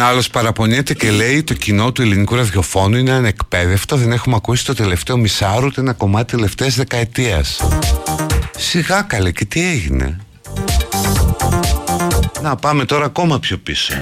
Να 0.03 0.09
άλλος 0.09 0.31
παραπονιέται 0.31 0.95
και 0.95 1.11
λέει 1.11 1.43
το 1.43 1.55
κοινό 1.55 1.93
του 1.93 2.03
ελληνικού 2.03 2.35
ραδιοφώνου 2.35 2.97
είναι 2.97 3.13
ανεκπαίδευτο 3.13 3.97
δεν 3.97 4.13
έχουμε 4.13 4.37
ακούσει 4.37 4.65
το 4.65 4.75
τελευταίο 4.75 5.17
μισάρο 5.17 5.67
ούτε 5.67 5.81
ένα 5.81 5.93
κομμάτι 5.93 6.35
τελευταίας 6.35 6.75
δεκαετίας. 6.75 7.61
Σιγά 8.57 9.03
καλέ 9.03 9.31
και 9.31 9.45
τι 9.45 9.67
έγινε; 9.67 10.17
Να 12.43 12.57
πάμε 12.57 12.85
τώρα 12.85 13.05
ακόμα 13.05 13.39
πιο 13.39 13.59
πίσω. 13.59 13.95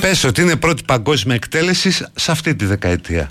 Πες 0.00 0.24
ότι 0.24 0.42
είναι 0.42 0.56
πρώτη 0.56 0.82
παγκόσμια 0.86 1.34
εκτέλεση 1.34 1.92
σε 2.14 2.30
αυτή 2.30 2.54
τη 2.54 2.64
δεκαετία. 2.64 3.30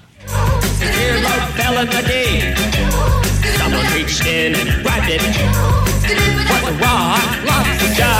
It. 5.10 5.22
Was 6.50 6.64
a 6.64 6.74
raw 6.82 7.18
lobster. 7.48 8.18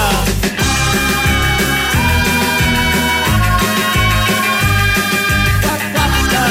Rock 5.66 5.84
lobster. 5.96 6.50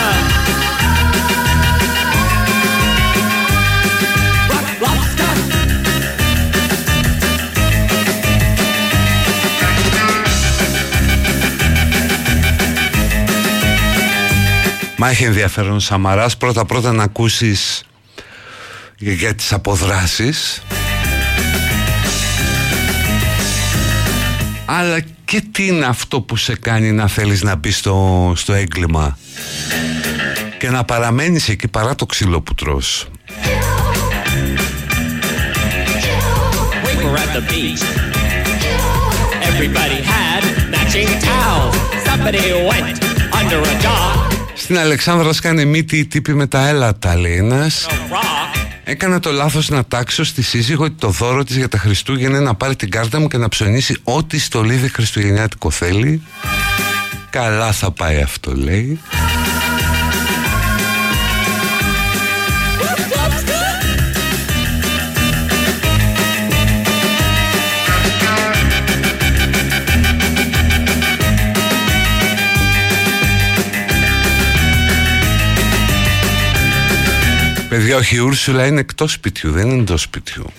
Rock 4.51 4.69
lobster. 4.83 5.35
Μα 14.97 15.09
έχει 15.09 15.25
ενδιαφέρον 15.25 15.77
ο 15.77 15.79
Σαμαράς 15.79 16.37
πρώτα 16.37 16.65
πρώτα 16.65 16.93
να 16.93 17.03
ακούσεις 17.03 17.83
για, 18.99 19.13
για 19.13 19.35
τις 19.35 19.53
αποδράσεις 19.53 20.63
αλλά 24.65 25.01
και 25.25 25.43
τι 25.53 25.67
είναι 25.67 25.87
αυτό 25.87 26.21
που 26.21 26.37
σε 26.37 26.57
κάνει 26.57 26.93
να 26.93 27.09
θέλεις 27.09 27.43
να 27.43 27.55
μπεις 27.55 27.77
στο, 27.77 28.33
στο 28.37 28.53
έγκλημα; 28.53 29.19
Και 30.59 30.71
να 30.71 30.85
παραμένεις 30.85 31.49
εκεί 31.49 31.69
παρά 31.69 31.95
το 31.95 32.07
ξύλο 32.07 32.41
που 32.41 32.55
τρως. 32.55 33.09
We 36.85 37.05
were 37.05 37.19
at 37.25 37.31
the 37.37 37.43
beach. 37.51 37.83
Everybody 39.51 40.01
had 40.13 40.43
matching 40.75 41.11
towels. 41.29 41.77
Somebody 42.07 42.43
went 42.71 42.97
under 43.41 43.61
a 43.61 43.83
dock. 43.83 44.37
Στην 44.55 44.79
Αλεξάνδρας 44.79 45.37
σκάνε 45.37 45.65
μύτη 45.65 45.99
οι 45.99 46.07
τύποι 46.07 46.35
με 46.35 46.47
τα 46.47 46.69
έλατα 46.69 47.17
λέει 47.17 47.37
ένας 47.37 47.87
A 47.89 47.93
rock. 47.93 48.48
Έκανα 48.91 49.21
το 49.21 49.33
λάθος 49.33 49.69
να 49.69 49.85
τάξω 49.85 50.25
στη 50.25 50.43
σύζυγο 50.43 50.85
ότι 50.85 50.95
το 50.99 51.09
δώρο 51.09 51.45
της 51.45 51.57
για 51.57 51.69
τα 51.69 51.79
Χριστούγεννα 51.79 52.37
είναι 52.37 52.47
να 52.47 52.55
πάρει 52.55 52.77
την 52.77 52.91
κάρτα 52.91 53.21
μου 53.21 53.29
και 53.29 53.37
να 53.37 53.49
ψωνίσει 53.49 53.97
ό,τι 54.03 54.39
στολίδι 54.39 54.89
χριστουγεννιάτικο 54.89 55.71
θέλει. 55.71 56.23
Καλά 57.31 57.73
θα 57.73 57.91
πάει 57.91 58.21
αυτό 58.21 58.55
λέει. 58.55 59.01
Παιδιά, 77.79 77.97
όχι 77.97 78.17
η 78.17 78.19
Ούρσουλα 78.19 78.67
είναι 78.67 78.81
εκτός 78.81 79.13
σπιτιού, 79.13 79.51
δεν 79.51 79.71
είναι 79.71 79.81
εντός 79.81 80.03
σπιτιού. 80.03 80.53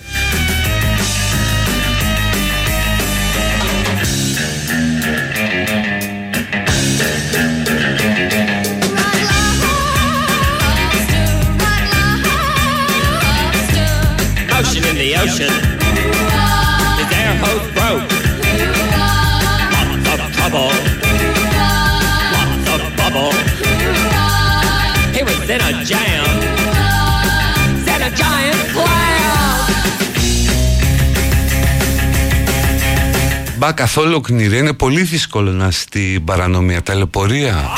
Μπα 33.60 33.72
καθόλου 33.72 34.14
οκνηρή, 34.14 34.58
είναι 34.58 34.72
πολύ 34.72 35.02
δύσκολο 35.02 35.50
να 35.50 35.66
είσαι 35.66 35.80
στην 35.80 36.24
παρανομία. 36.24 36.82
Ταλαιπωρία. 36.82 37.68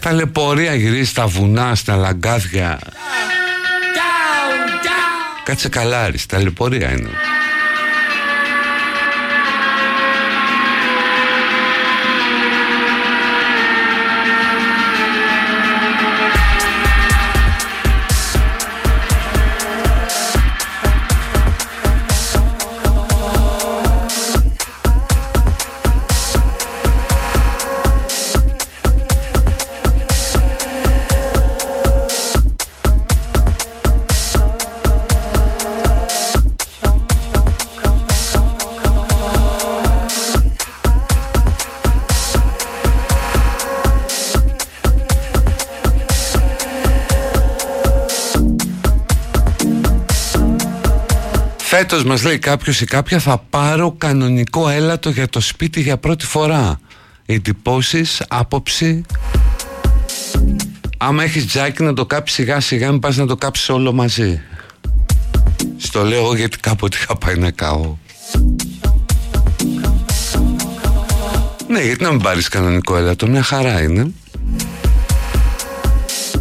Ταλαιπωρία 0.00 0.74
γυρίζει 0.74 1.04
στα 1.04 1.26
βουνά, 1.26 1.74
στα 1.74 1.96
λαγκάδια. 1.96 2.78
Down, 2.80 2.90
down. 4.86 5.42
Κάτσε 5.44 5.68
καλά, 5.68 6.10
ρε, 6.10 6.16
ταλαιπωρία 6.28 6.90
είναι. 6.90 7.10
Φέτος 51.88 52.04
μας 52.04 52.22
λέει 52.22 52.38
κάποιος 52.38 52.80
ή 52.80 52.84
κάποια 52.84 53.18
θα 53.18 53.38
πάρω 53.38 53.94
κανονικό 53.98 54.68
έλατο 54.68 55.10
για 55.10 55.28
το 55.28 55.40
σπίτι 55.40 55.80
για 55.80 55.96
πρώτη 55.96 56.26
φορά. 56.26 56.80
Εντυπώσεις, 57.26 58.22
άποψη. 58.28 59.04
Άμα 60.96 61.22
έχεις 61.22 61.46
τζάκι 61.46 61.82
να 61.82 61.92
το 61.92 62.06
κάψεις 62.06 62.36
σιγά 62.36 62.60
σιγά 62.60 62.90
μην 62.90 63.00
πας 63.00 63.16
να 63.16 63.26
το 63.26 63.36
κάψεις 63.36 63.68
όλο 63.68 63.92
μαζί. 63.92 64.40
Στο 65.76 66.04
λέω 66.04 66.18
εγώ 66.18 66.36
γιατί 66.36 66.58
κάποτε 66.58 66.96
είχα 67.00 67.16
πάει 67.16 67.36
να 67.36 67.50
καώ. 67.50 67.96
Ναι, 71.68 71.80
γιατί 71.80 72.02
να 72.02 72.10
μην 72.10 72.20
πάρεις 72.20 72.48
κανονικό 72.48 72.96
έλατο, 72.96 73.26
μια 73.26 73.42
χαρά 73.42 73.82
είναι. 73.82 74.12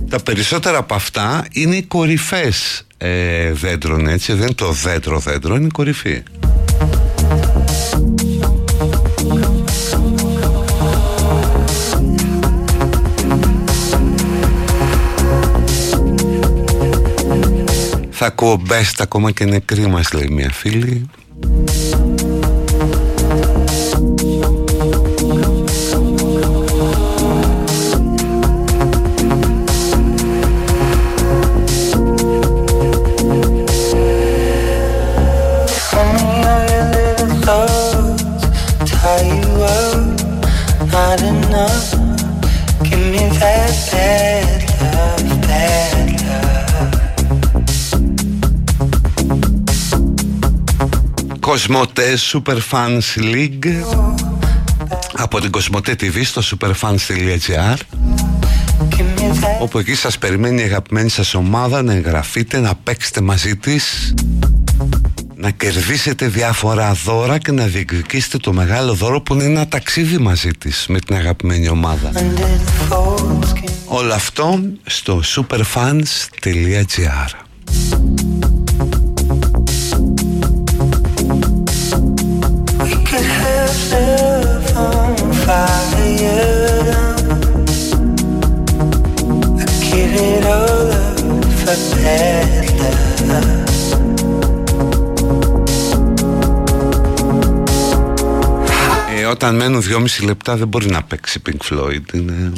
Τα 0.10 0.20
περισσότερα 0.20 0.78
από 0.78 0.96
αυτά 0.96 1.46
είναι 1.52 1.76
οι 1.76 1.84
κορυφές 1.84 2.85
ε, 2.98 3.52
δέντρων, 3.52 4.08
έτσι. 4.08 4.34
Δεν 4.34 4.42
είναι 4.42 4.54
το 4.54 4.72
δέντρο 4.72 5.20
δέντρο, 5.20 5.56
είναι 5.56 5.66
η 5.66 5.70
κορυφή. 5.70 6.24
Θα 18.18 18.26
ακούω 18.26 18.62
μπέστα 18.66 19.04
ακόμα 19.04 19.32
και 19.32 19.46
νεκρή 19.46 19.88
μας 19.88 20.14
λέει 20.14 20.28
μια 20.32 20.52
φίλη 20.52 21.10
Κοσμοτέ 51.56 52.18
Super 52.32 52.58
Fans 52.72 53.18
League 53.18 53.84
από 55.14 55.40
την 55.42 55.52
Κοσμοτέ 55.52 55.96
TV 56.00 56.22
στο 56.24 56.42
superfans.gr 56.42 57.76
Give 58.90 59.00
me 59.00 59.34
that 59.42 59.62
όπου 59.62 59.78
εκεί 59.78 59.96
σας 59.96 60.18
περιμένει 60.18 60.62
η 60.62 60.64
αγαπημένη 60.64 61.10
σας 61.10 61.34
ομάδα 61.34 61.82
να 61.82 61.94
εγγραφείτε, 61.94 62.60
να 62.60 62.76
παίξετε 62.76 63.22
μαζί 63.22 63.56
της 63.56 64.14
να 65.36 65.50
κερδίσετε 65.50 66.28
διάφορα 66.28 66.94
δώρα 66.94 67.38
και 67.38 67.52
να 67.52 67.66
διεκδικήσετε 67.66 68.38
το 68.38 68.54
μεγάλο 68.54 68.94
δώρο 68.94 69.22
που 69.22 69.34
είναι 69.34 69.44
ένα 69.44 69.68
ταξίδι 69.68 70.18
μαζί 70.18 70.52
της 70.52 70.86
με 70.88 71.00
την 71.00 71.16
αγαπημένη 71.16 71.70
ομάδα 71.70 72.12
under 72.12 72.20
the 72.20 72.94
folds. 72.94 73.54
Give 73.54 73.70
Όλο 73.86 74.14
αυτό 74.14 74.60
στο 74.86 75.22
superfans.gr 75.36 77.30
Ε, 99.18 99.26
όταν 99.26 99.56
μένουν 99.56 99.82
δυόμιση 99.82 100.26
λεπτά 100.26 100.56
δεν 100.56 100.68
μπορεί 100.68 100.90
να 100.90 101.04
παίξει 101.04 101.42
Pink 101.50 101.74
Floyd. 101.74 102.14
Είναι, 102.14 102.52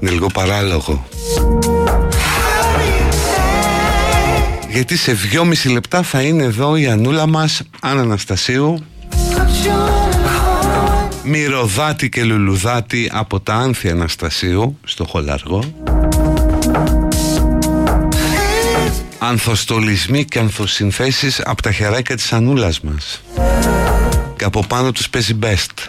είναι 0.00 0.10
λίγο 0.10 0.26
παράλογο. 0.26 1.06
Γιατί 4.70 4.96
σε 4.96 5.12
δυόμιση 5.12 5.68
λεπτά 5.68 6.02
θα 6.02 6.22
είναι 6.22 6.42
εδώ 6.42 6.76
η 6.76 6.86
Ανούλα 6.86 7.26
μας, 7.26 7.62
Άννα 7.80 8.02
Αναστασίου, 8.02 8.84
Μυρωδάτη 11.24 12.08
και 12.08 12.24
Λουλουδάτη 12.24 13.10
από 13.12 13.40
τα 13.40 13.54
Άνθη 13.54 13.90
Αναστασίου 13.90 14.78
στο 14.84 15.04
Χολαργό. 15.04 15.74
Ανθοστολισμοί 19.18 20.24
και 20.24 20.38
ανθοσυνθέσεις 20.38 21.40
από 21.44 21.62
τα 21.62 21.72
χεράκια 21.72 22.16
της 22.16 22.32
Ανούλας 22.32 22.80
μας. 22.80 23.22
Και 24.36 24.44
από 24.44 24.64
πάνω 24.66 24.92
τους 24.92 25.10
παίζει 25.10 25.38
best. 25.42 25.88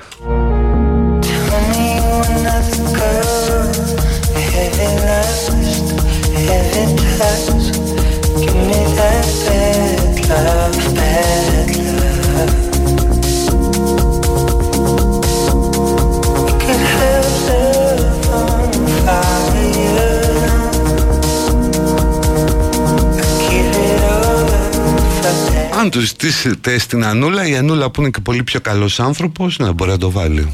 Αν 25.81 25.89
του 25.89 25.99
ζητήσετε 25.99 26.77
στην 26.77 27.05
Ανούλα, 27.05 27.47
η 27.47 27.55
Ανούλα 27.55 27.91
που 27.91 28.01
είναι 28.01 28.09
και 28.09 28.19
πολύ 28.19 28.43
πιο 28.43 28.59
καλός 28.59 28.99
άνθρωπος, 28.99 29.57
να 29.57 29.71
μπορεί 29.71 29.91
να 29.91 29.97
το 29.97 30.11
βάλει. 30.11 30.53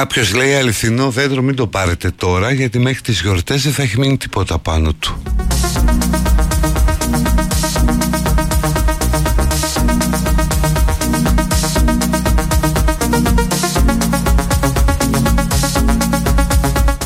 Κάποιος 0.00 0.34
λέει 0.34 0.54
αληθινό 0.54 1.10
δέντρο 1.10 1.42
μην 1.42 1.54
το 1.54 1.66
πάρετε 1.66 2.10
τώρα 2.10 2.52
γιατί 2.52 2.78
μέχρι 2.78 3.00
τις 3.00 3.20
γιορτές 3.20 3.62
δεν 3.62 3.72
θα 3.72 3.82
έχει 3.82 3.98
μείνει 3.98 4.16
τίποτα 4.16 4.58
πάνω 4.58 4.92
του. 4.92 5.22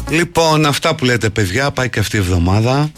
Λοιπόν, 0.09 0.67
αυτά 0.67 0.95
που 0.95 1.05
λέτε 1.05 1.31
παιδιά, 1.31 1.71
πάει 1.71 1.91
και 1.91 1.99
αυτή 1.99 2.17
η 2.17 2.21
εβδομάδα. 2.21 2.91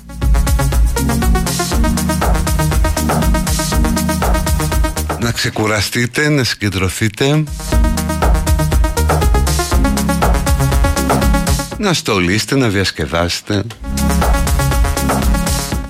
Να 5.20 5.30
ξεκουραστείτε, 5.32 6.28
να 6.28 6.44
συγκεντρωθείτε. 6.44 7.44
Να 11.78 11.92
στολίστε, 11.92 12.56
να 12.56 12.68
διασκεδάσετε. 12.68 13.64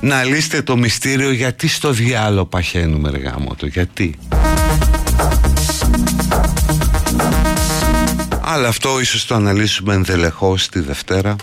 Να 0.01 0.25
λύσετε 0.25 0.63
το 0.63 0.77
μυστήριο 0.77 1.33
γιατί 1.33 1.69
στο 1.69 1.91
διάλογο 1.91 2.47
παχαίνουμε 2.47 3.11
ρε 3.11 3.19
γάμο 3.19 3.55
το, 3.55 3.67
γιατί. 3.67 4.19
Αλλά 8.41 8.69
αυτό 8.69 9.01
ίσως 9.01 9.27
το 9.27 9.35
αναλύσουμε 9.35 9.95
ενδελεχώς 9.95 10.69
τη 10.69 10.81
Δευτέρα. 10.81 11.37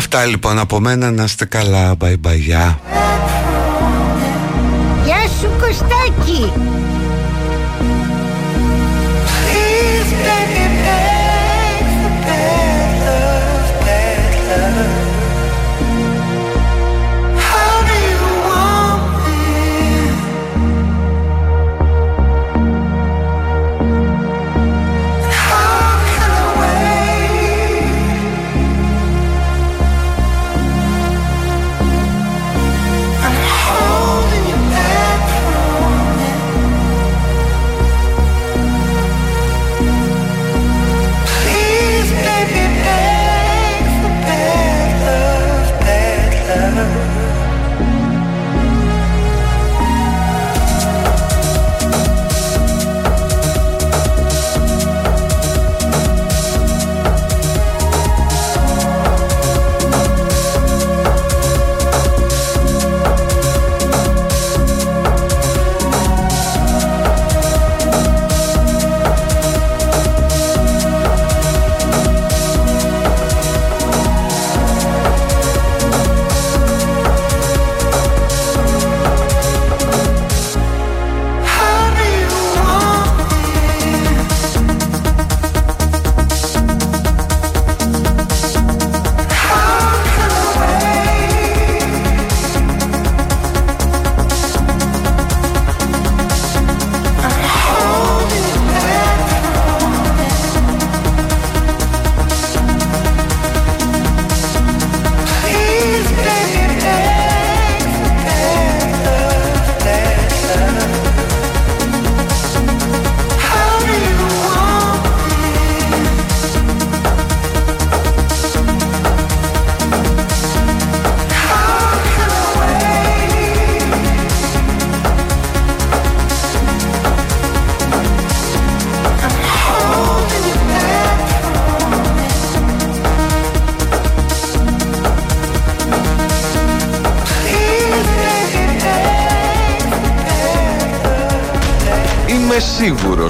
Αυτά 0.00 0.24
λοιπόν 0.24 0.58
από 0.58 0.80
μένα 0.80 1.10
να 1.10 1.24
είστε 1.24 1.44
καλά. 1.44 1.96
Bye 2.00 2.14
bye. 2.26 2.36
γεια. 2.36 2.80
Γεια 5.04 5.28
σου 5.40 5.50
Κωστάκη 5.60 6.52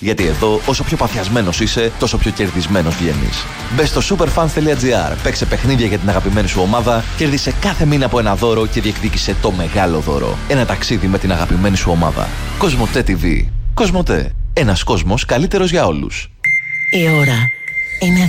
Γιατί 0.00 0.26
εδώ, 0.26 0.60
όσο 0.66 0.84
πιο 0.84 0.96
παθιασμένος 0.96 1.60
είσαι, 1.60 1.92
τόσο 1.98 2.16
πιο 2.18 2.30
κερδισμένος 2.30 2.96
βγαίνεις. 2.96 3.44
Μπες 3.74 3.88
στο 3.88 4.16
superfans.gr, 4.16 5.16
παίξε 5.22 5.46
παιχνίδια 5.46 5.86
για 5.86 5.98
την 5.98 6.08
αγαπημένη 6.08 6.48
σου 6.48 6.60
ομάδα, 6.62 7.04
κέρδισε 7.16 7.54
κάθε 7.60 7.84
μήνα 7.84 8.06
από 8.06 8.18
ένα 8.18 8.36
δώρο 8.36 8.66
και 8.66 8.80
διεκδίκησε 8.80 9.36
το 9.42 9.50
μεγάλο 9.50 9.98
δώρο. 9.98 10.38
Ένα 10.48 10.66
ταξίδι 10.66 11.06
με 11.06 11.18
την 11.18 11.32
αγαπημένη 11.32 11.76
σου 11.76 11.90
ομάδα. 11.90 12.28
Κοσμοτέ 12.58 13.04
TV. 13.06 13.44
Κοσμοτέ. 13.74 14.32
Ένας 14.52 14.82
κόσμος 14.82 15.24
καλύτερος 15.24 15.70
για 15.70 15.86
όλους. 15.86 16.30
Η 16.90 17.08
ώρα 17.08 17.38
είναι 18.00 18.26